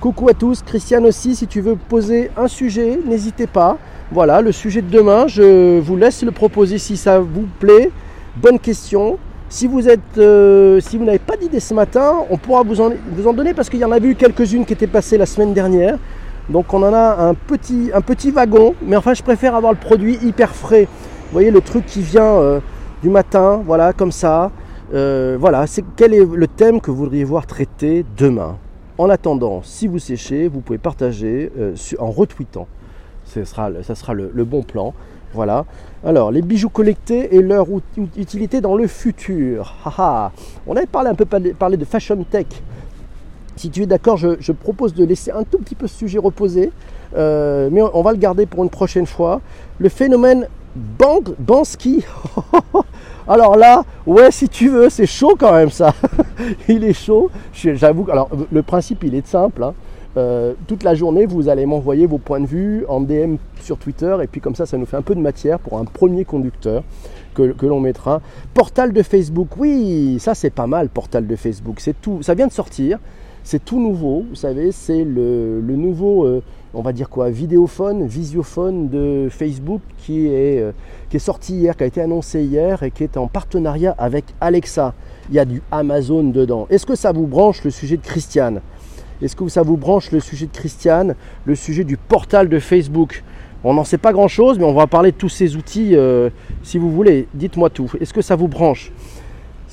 Coucou 0.00 0.28
à 0.28 0.34
tous, 0.34 0.62
Christiane 0.62 1.06
aussi, 1.06 1.36
si 1.36 1.46
tu 1.46 1.60
veux 1.60 1.76
poser 1.76 2.32
un 2.36 2.48
sujet, 2.48 2.98
n'hésitez 3.06 3.46
pas. 3.46 3.78
Voilà, 4.10 4.40
le 4.40 4.50
sujet 4.50 4.82
de 4.82 4.90
demain, 4.90 5.28
je 5.28 5.78
vous 5.78 5.96
laisse 5.96 6.24
le 6.24 6.32
proposer 6.32 6.78
si 6.78 6.96
ça 6.96 7.20
vous 7.20 7.46
plaît. 7.60 7.92
Bonne 8.36 8.58
question. 8.58 9.16
Si 9.48 9.68
vous 9.68 9.82
euh, 10.18 10.80
n'avez 10.98 11.18
pas 11.20 11.36
d'idée 11.36 11.60
ce 11.60 11.74
matin, 11.74 12.14
on 12.28 12.36
pourra 12.36 12.64
vous 12.64 12.80
en, 12.80 12.90
donner 13.32 13.54
parce 13.54 13.70
qu'il 13.70 13.78
y 13.78 13.84
en 13.84 13.92
a 13.92 13.98
eu 14.00 14.16
quelques-unes 14.16 14.64
qui 14.64 14.72
étaient 14.72 14.88
passées 14.88 15.16
la 15.16 15.26
semaine 15.26 15.54
dernière. 15.54 15.96
Donc 16.48 16.74
on 16.74 16.82
en 16.82 16.92
a 16.92 17.28
un 17.28 17.34
petit 18.00 18.30
wagon, 18.32 18.74
mais 18.82 18.96
enfin 18.96 19.14
je 19.14 19.22
préfère 19.22 19.54
avoir 19.54 19.72
le 19.72 19.78
produit 19.78 20.18
hyper 20.24 20.56
frais. 20.56 20.88
Voyez 21.32 21.52
le 21.52 21.60
truc 21.60 21.86
qui 21.86 22.02
vient 22.02 22.38
euh, 22.38 22.58
du 23.02 23.08
matin, 23.08 23.62
voilà, 23.64 23.92
comme 23.92 24.10
ça. 24.10 24.50
Euh, 24.92 25.36
voilà, 25.38 25.68
c'est 25.68 25.84
quel 25.94 26.12
est 26.12 26.24
le 26.24 26.48
thème 26.48 26.80
que 26.80 26.90
vous 26.90 26.96
voudriez 26.96 27.22
voir 27.22 27.46
traité 27.46 28.04
demain? 28.16 28.56
En 28.98 29.08
attendant, 29.08 29.60
si 29.62 29.86
vous 29.86 30.00
séchez, 30.00 30.48
vous 30.48 30.60
pouvez 30.60 30.78
partager 30.78 31.52
euh, 31.56 31.76
en 32.00 32.10
retweetant. 32.10 32.66
Ce 33.24 33.44
sera, 33.44 33.70
ça 33.84 33.94
sera 33.94 34.12
le, 34.12 34.44
bon 34.44 34.64
plan. 34.64 34.92
Voilà. 35.32 35.66
Alors, 36.04 36.32
les 36.32 36.42
bijoux 36.42 36.68
collectés 36.68 37.36
et 37.36 37.42
leur 37.42 37.68
utilité 38.16 38.60
dans 38.60 38.74
le 38.74 38.88
futur. 38.88 39.76
On 40.66 40.74
avait 40.74 40.86
parlé 40.86 41.10
un 41.10 41.14
peu 41.14 41.26
parlé 41.26 41.76
de 41.76 41.84
fashion 41.84 42.24
tech. 42.28 42.46
Si 43.54 43.70
tu 43.70 43.82
es 43.82 43.86
d'accord, 43.86 44.16
je, 44.16 44.30
je, 44.40 44.50
propose 44.50 44.94
de 44.94 45.04
laisser 45.04 45.30
un 45.30 45.44
tout 45.44 45.58
petit 45.58 45.76
peu 45.76 45.86
ce 45.86 45.96
sujet 45.96 46.18
reposer, 46.18 46.72
mais 47.14 47.82
on 47.94 48.02
va 48.02 48.10
le 48.10 48.18
garder 48.18 48.46
pour 48.46 48.64
une 48.64 48.70
prochaine 48.70 49.06
fois. 49.06 49.40
Le 49.78 49.88
phénomène 49.88 50.48
Bansky. 50.74 52.04
alors 53.28 53.56
là, 53.56 53.84
ouais, 54.06 54.30
si 54.30 54.48
tu 54.48 54.68
veux, 54.68 54.88
c'est 54.88 55.06
chaud 55.06 55.36
quand 55.38 55.52
même 55.52 55.70
ça. 55.70 55.94
il 56.68 56.84
est 56.84 56.92
chaud. 56.92 57.30
J'avoue. 57.52 58.06
Alors, 58.10 58.28
le 58.50 58.62
principe, 58.62 59.04
il 59.04 59.14
est 59.14 59.26
simple. 59.26 59.62
Hein. 59.62 59.74
Euh, 60.16 60.54
toute 60.66 60.82
la 60.82 60.94
journée, 60.94 61.24
vous 61.26 61.48
allez 61.48 61.66
m'envoyer 61.66 62.06
vos 62.06 62.18
points 62.18 62.40
de 62.40 62.46
vue 62.46 62.84
en 62.88 63.00
DM 63.00 63.36
sur 63.60 63.78
Twitter, 63.78 64.16
et 64.22 64.26
puis 64.26 64.40
comme 64.40 64.56
ça, 64.56 64.66
ça 64.66 64.76
nous 64.76 64.86
fait 64.86 64.96
un 64.96 65.02
peu 65.02 65.14
de 65.14 65.20
matière 65.20 65.60
pour 65.60 65.78
un 65.78 65.84
premier 65.84 66.24
conducteur 66.24 66.82
que, 67.34 67.54
l'on 67.64 67.80
mettra. 67.80 68.20
Portal 68.52 68.92
de 68.92 69.02
Facebook, 69.02 69.48
oui, 69.56 70.18
ça 70.18 70.34
c'est 70.34 70.50
pas 70.50 70.66
mal. 70.66 70.88
Portal 70.88 71.26
de 71.26 71.36
Facebook, 71.36 71.76
c'est 71.78 71.98
tout. 72.00 72.22
Ça 72.22 72.34
vient 72.34 72.48
de 72.48 72.52
sortir. 72.52 72.98
C'est 73.44 73.64
tout 73.64 73.80
nouveau, 73.80 74.26
vous 74.28 74.34
savez, 74.34 74.70
c'est 74.70 75.02
le, 75.02 75.62
nouveau, 75.62 76.26
euh, 76.26 76.42
on 76.74 76.82
va 76.82 76.92
dire 76.92 77.08
quoi, 77.08 77.30
vidéophone, 77.30 78.06
visiophone 78.06 78.88
de 78.88 79.28
Facebook 79.30 79.80
qui 79.98 80.28
est, 80.28 80.60
euh, 80.60 80.72
qui 81.08 81.16
est 81.16 81.20
sorti 81.20 81.54
hier, 81.54 81.76
qui 81.76 81.82
a 81.82 81.86
été 81.86 82.00
annoncé 82.00 82.42
hier 82.42 82.82
et 82.82 82.90
qui 82.90 83.02
est 83.02 83.16
en 83.16 83.26
partenariat 83.26 83.94
avec 83.98 84.24
Alexa. 84.40 84.94
Il 85.30 85.34
y 85.34 85.38
a 85.38 85.44
du 85.44 85.62
Amazon 85.70 86.24
dedans. 86.24 86.66
Est-ce 86.70 86.86
que 86.86 86.94
ça 86.94 87.12
vous 87.12 87.26
branche 87.26 87.64
le 87.64 87.70
sujet 87.70 87.96
de 87.96 88.02
Christiane? 88.02 88.60
Est-ce 89.20 89.36
que 89.36 89.48
ça 89.48 89.62
vous 89.62 89.76
branche 89.76 90.12
le 90.12 90.20
sujet 90.20 90.46
de 90.46 90.52
Christiane, 90.52 91.14
le 91.44 91.54
sujet 91.54 91.84
du 91.84 91.96
portal 91.96 92.48
de 92.48 92.58
Facebook? 92.58 93.22
On 93.62 93.74
n'en 93.74 93.84
sait 93.84 93.98
pas 93.98 94.12
grand-chose, 94.12 94.58
mais 94.58 94.64
on 94.64 94.72
va 94.72 94.86
parler 94.86 95.12
de 95.12 95.16
tous 95.16 95.28
ces 95.28 95.56
outils 95.56 95.94
euh, 95.94 96.30
si 96.62 96.78
vous 96.78 96.90
voulez. 96.90 97.28
Dites-moi 97.34 97.68
tout. 97.68 97.90
Est-ce 98.00 98.14
que 98.14 98.22
ça 98.22 98.36
vous 98.36 98.48
branche? 98.48 98.92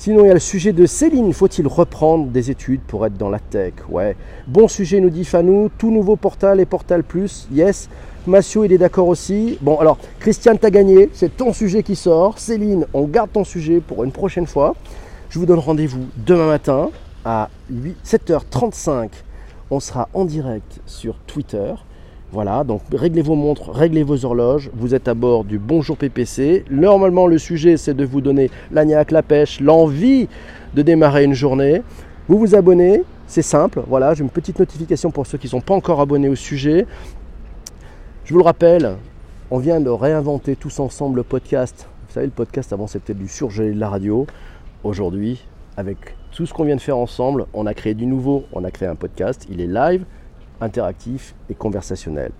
Sinon, 0.00 0.22
il 0.22 0.28
y 0.28 0.30
a 0.30 0.34
le 0.34 0.38
sujet 0.38 0.72
de 0.72 0.86
Céline. 0.86 1.32
Faut-il 1.32 1.66
reprendre 1.66 2.26
des 2.26 2.52
études 2.52 2.82
pour 2.82 3.04
être 3.04 3.16
dans 3.16 3.28
la 3.28 3.40
tech? 3.40 3.74
Ouais. 3.88 4.14
Bon 4.46 4.68
sujet, 4.68 5.00
nous 5.00 5.10
dit 5.10 5.24
Fanou. 5.24 5.70
Tout 5.76 5.90
nouveau 5.90 6.14
portal 6.14 6.60
et 6.60 6.66
Portal 6.66 7.02
Plus. 7.02 7.48
Yes. 7.52 7.88
Massio, 8.24 8.62
il 8.62 8.72
est 8.72 8.78
d'accord 8.78 9.08
aussi. 9.08 9.58
Bon, 9.60 9.76
alors, 9.80 9.98
Christiane, 10.20 10.56
t'as 10.56 10.70
gagné. 10.70 11.10
C'est 11.12 11.36
ton 11.36 11.52
sujet 11.52 11.82
qui 11.82 11.96
sort. 11.96 12.38
Céline, 12.38 12.86
on 12.94 13.06
garde 13.06 13.32
ton 13.32 13.42
sujet 13.42 13.80
pour 13.80 14.04
une 14.04 14.12
prochaine 14.12 14.46
fois. 14.46 14.76
Je 15.30 15.40
vous 15.40 15.46
donne 15.46 15.58
rendez-vous 15.58 16.06
demain 16.16 16.46
matin 16.46 16.90
à 17.24 17.50
7h35. 18.06 19.08
On 19.72 19.80
sera 19.80 20.08
en 20.14 20.24
direct 20.24 20.78
sur 20.86 21.16
Twitter. 21.26 21.74
Voilà, 22.30 22.62
donc 22.62 22.82
réglez 22.92 23.22
vos 23.22 23.36
montres, 23.36 23.70
réglez 23.70 24.02
vos 24.02 24.26
horloges. 24.26 24.70
Vous 24.74 24.94
êtes 24.94 25.08
à 25.08 25.14
bord 25.14 25.44
du 25.44 25.58
Bonjour 25.58 25.96
PPC. 25.96 26.64
Normalement, 26.70 27.26
le 27.26 27.38
sujet, 27.38 27.78
c'est 27.78 27.94
de 27.94 28.04
vous 28.04 28.20
donner 28.20 28.50
l'agnac, 28.70 29.12
la 29.12 29.22
pêche, 29.22 29.60
l'envie 29.60 30.28
de 30.74 30.82
démarrer 30.82 31.24
une 31.24 31.32
journée. 31.32 31.80
Vous 32.28 32.38
vous 32.38 32.54
abonnez, 32.54 33.02
C'est 33.26 33.40
simple, 33.40 33.82
voilà, 33.86 34.12
j'ai 34.12 34.22
une 34.22 34.30
petite 34.30 34.58
notification 34.58 35.10
pour 35.10 35.26
ceux 35.26 35.38
qui 35.38 35.46
ne 35.46 35.50
sont 35.52 35.60
pas 35.62 35.74
encore 35.74 36.02
abonnés 36.02 36.28
au 36.28 36.34
sujet. 36.34 36.86
Je 38.24 38.32
vous 38.34 38.38
le 38.38 38.44
rappelle, 38.44 38.96
on 39.50 39.58
vient 39.58 39.80
de 39.80 39.88
réinventer 39.88 40.54
tous 40.54 40.80
ensemble 40.80 41.16
le 41.16 41.22
podcast. 41.22 41.88
Vous 42.06 42.14
savez, 42.14 42.26
le 42.26 42.32
podcast 42.32 42.74
avant 42.74 42.86
c'était 42.86 43.14
du 43.14 43.28
surgelé 43.28 43.72
de 43.72 43.80
la 43.80 43.88
radio. 43.88 44.26
Aujourd'hui, 44.84 45.46
avec 45.78 45.96
tout 46.32 46.44
ce 46.44 46.52
qu'on 46.52 46.64
vient 46.64 46.76
de 46.76 46.80
faire 46.82 46.98
ensemble, 46.98 47.46
on 47.54 47.64
a 47.64 47.72
créé 47.72 47.94
du 47.94 48.04
nouveau. 48.04 48.44
On 48.52 48.64
a 48.64 48.70
créé 48.70 48.88
un 48.88 48.96
podcast, 48.96 49.46
il 49.50 49.62
est 49.62 49.66
live, 49.66 50.04
interactif 50.60 51.34
et 51.50 51.54
conversationnel. 51.54 52.32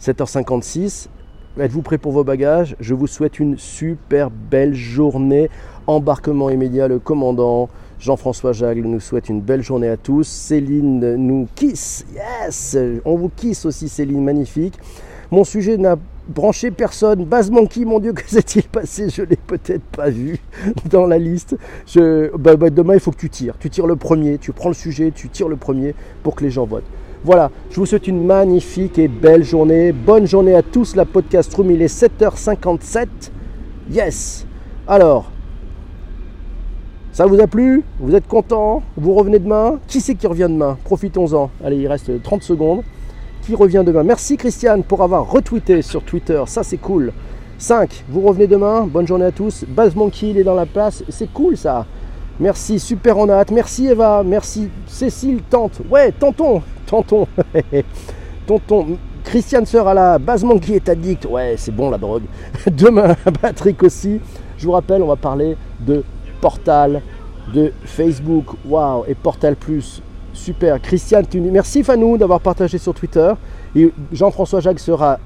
7h56, 0.00 1.08
êtes-vous 1.58 1.82
prêts 1.82 1.98
pour 1.98 2.12
vos 2.12 2.24
bagages? 2.24 2.76
Je 2.80 2.94
vous 2.94 3.06
souhaite 3.06 3.38
une 3.38 3.58
super 3.58 4.30
belle 4.30 4.74
journée. 4.74 5.50
Embarquement 5.86 6.50
immédiat, 6.50 6.88
le 6.88 6.98
commandant. 6.98 7.68
Jean-François 7.98 8.52
Jagle 8.52 8.86
nous 8.86 9.00
souhaite 9.00 9.28
une 9.28 9.40
belle 9.40 9.62
journée 9.62 9.88
à 9.88 9.96
tous. 9.96 10.26
Céline 10.26 11.16
nous 11.16 11.48
kiss. 11.54 12.04
Yes 12.14 12.76
On 13.04 13.16
vous 13.16 13.30
kiss 13.34 13.64
aussi, 13.64 13.88
Céline, 13.88 14.22
magnifique. 14.22 14.78
Mon 15.30 15.44
sujet 15.44 15.76
n'a 15.76 15.96
branché 16.28 16.70
personne. 16.70 17.24
Base 17.24 17.50
Monkey, 17.50 17.84
mon 17.84 18.00
Dieu, 18.00 18.12
que 18.14 18.28
s'est-il 18.28 18.64
passé? 18.64 19.08
Je 19.08 19.22
l'ai 19.22 19.36
peut-être 19.36 19.84
pas 19.84 20.10
vu 20.10 20.38
dans 20.90 21.06
la 21.06 21.18
liste. 21.18 21.56
Bah, 21.96 22.56
bah, 22.56 22.70
demain, 22.70 22.94
il 22.94 23.00
faut 23.00 23.10
que 23.10 23.16
tu 23.16 23.30
tires. 23.30 23.56
Tu 23.58 23.70
tires 23.70 23.86
le 23.86 23.96
premier, 23.96 24.38
tu 24.38 24.52
prends 24.52 24.68
le 24.68 24.74
sujet, 24.74 25.12
tu 25.14 25.28
tires 25.28 25.48
le 25.48 25.56
premier 25.56 25.94
pour 26.22 26.34
que 26.34 26.44
les 26.44 26.50
gens 26.50 26.66
votent. 26.66 26.84
Voilà, 27.24 27.50
je 27.70 27.76
vous 27.76 27.86
souhaite 27.86 28.06
une 28.06 28.22
magnifique 28.22 28.98
et 28.98 29.08
belle 29.08 29.44
journée. 29.44 29.92
Bonne 29.92 30.26
journée 30.26 30.54
à 30.54 30.60
tous. 30.60 30.94
La 30.94 31.06
podcast 31.06 31.54
room, 31.54 31.70
il 31.70 31.80
est 31.80 31.86
7h57. 31.86 33.06
Yes 33.90 34.46
Alors, 34.86 35.30
ça 37.12 37.24
vous 37.24 37.40
a 37.40 37.46
plu? 37.46 37.82
Vous 37.98 38.14
êtes 38.14 38.28
content? 38.28 38.82
Vous 38.98 39.14
revenez 39.14 39.38
demain? 39.38 39.80
Qui 39.88 40.02
c'est 40.02 40.16
qui 40.16 40.26
revient 40.26 40.48
demain? 40.50 40.76
Profitons-en. 40.84 41.50
Allez, 41.64 41.78
il 41.78 41.88
reste 41.88 42.22
30 42.22 42.42
secondes. 42.42 42.82
Qui 43.40 43.54
revient 43.54 43.84
demain? 43.86 44.02
Merci 44.02 44.36
Christiane 44.36 44.82
pour 44.82 45.02
avoir 45.02 45.30
retweeté 45.30 45.80
sur 45.80 46.02
Twitter. 46.02 46.42
Ça, 46.46 46.62
c'est 46.62 46.76
cool. 46.76 47.10
5. 47.56 48.04
Vous 48.10 48.20
revenez 48.20 48.48
demain. 48.48 48.86
Bonne 48.86 49.06
journée 49.06 49.24
à 49.24 49.32
tous. 49.32 49.64
Buzz 49.66 49.94
Monkey, 49.94 50.28
il 50.28 50.36
est 50.36 50.44
dans 50.44 50.54
la 50.54 50.66
place. 50.66 51.02
C'est 51.08 51.32
cool 51.32 51.56
ça. 51.56 51.86
Merci, 52.40 52.80
super 52.80 53.16
en 53.18 53.28
hâte. 53.30 53.50
Merci 53.50 53.86
Eva. 53.86 54.22
Merci 54.24 54.68
Cécile, 54.86 55.40
tante. 55.48 55.80
Ouais, 55.88 56.12
tonton. 56.12 56.62
Tonton. 56.86 57.26
tonton. 58.46 58.98
Christiane 59.24 59.64
Sœur 59.64 59.88
à 59.88 59.94
la 59.94 60.18
base 60.18 60.44
Monkey 60.44 60.74
est 60.74 60.88
addict. 60.88 61.26
Ouais, 61.26 61.54
c'est 61.56 61.74
bon 61.74 61.90
la 61.90 61.98
drogue. 61.98 62.24
Demain, 62.66 63.16
Patrick 63.40 63.82
aussi. 63.82 64.20
Je 64.58 64.66
vous 64.66 64.72
rappelle, 64.72 65.02
on 65.02 65.06
va 65.06 65.16
parler 65.16 65.56
de 65.80 66.04
Portal, 66.40 67.02
de 67.54 67.72
Facebook. 67.84 68.46
Waouh, 68.66 69.04
et 69.06 69.14
Portal 69.14 69.56
Plus. 69.56 70.02
Super. 70.32 70.80
Christiane, 70.82 71.26
tu... 71.26 71.40
merci 71.40 71.84
Fanou 71.84 72.18
d'avoir 72.18 72.40
partagé 72.40 72.78
sur 72.78 72.92
Twitter. 72.94 73.32
Et 73.76 73.92
Jean-François 74.12 74.60
Jacques 74.60 74.80
sera 74.80 75.18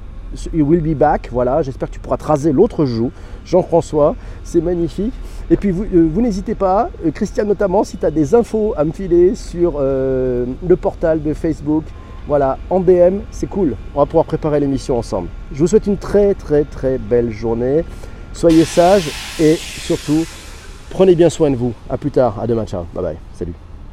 il 0.53 0.63
will 0.63 0.81
be 0.81 0.97
back. 0.97 1.29
Voilà, 1.33 1.63
j'espère 1.63 1.89
que 1.89 1.95
tu 1.95 2.01
pourras 2.01 2.17
tracer 2.17 2.53
l'autre 2.53 2.85
joue. 2.87 3.11
Jean-François, 3.45 4.15
c'est 4.45 4.61
magnifique. 4.61 5.15
Et 5.51 5.57
puis 5.57 5.71
vous, 5.71 5.85
euh, 5.85 6.21
n'hésitez 6.21 6.55
pas, 6.55 6.91
euh, 7.05 7.11
Christian 7.11 7.45
notamment, 7.45 7.85
si 7.85 7.97
tu 7.97 8.05
as 8.05 8.11
des 8.11 8.35
infos 8.35 8.75
à 8.77 8.85
me 8.85 8.93
filer 8.93 9.35
sur 9.35 9.77
euh, 9.79 10.45
le 10.67 10.77
portal 10.77 11.23
de 11.23 11.33
Facebook, 11.33 11.85
voilà, 12.27 12.59
en 12.69 12.81
DM, 12.81 13.21
c'est 13.31 13.49
cool. 13.49 13.75
On 13.95 14.01
va 14.01 14.07
pouvoir 14.07 14.27
préparer 14.27 14.61
l'émission 14.61 14.99
ensemble. 14.99 15.29
Je 15.53 15.61
vous 15.61 15.67
souhaite 15.67 15.87
une 15.87 15.97
très 15.97 16.35
très 16.35 16.65
très 16.65 16.99
belle 16.99 17.31
journée. 17.31 17.85
Soyez 18.35 18.65
sages 18.65 19.11
et 19.41 19.55
surtout, 19.57 20.27
prenez 20.91 21.15
bien 21.15 21.31
soin 21.31 21.51
de 21.51 21.57
vous. 21.57 21.73
A 21.89 21.97
plus 21.97 22.11
tard, 22.11 22.39
à 22.39 22.47
demain, 22.47 22.67
ciao, 22.67 22.85
bye 22.95 23.03
bye, 23.03 23.17
salut. 23.33 23.55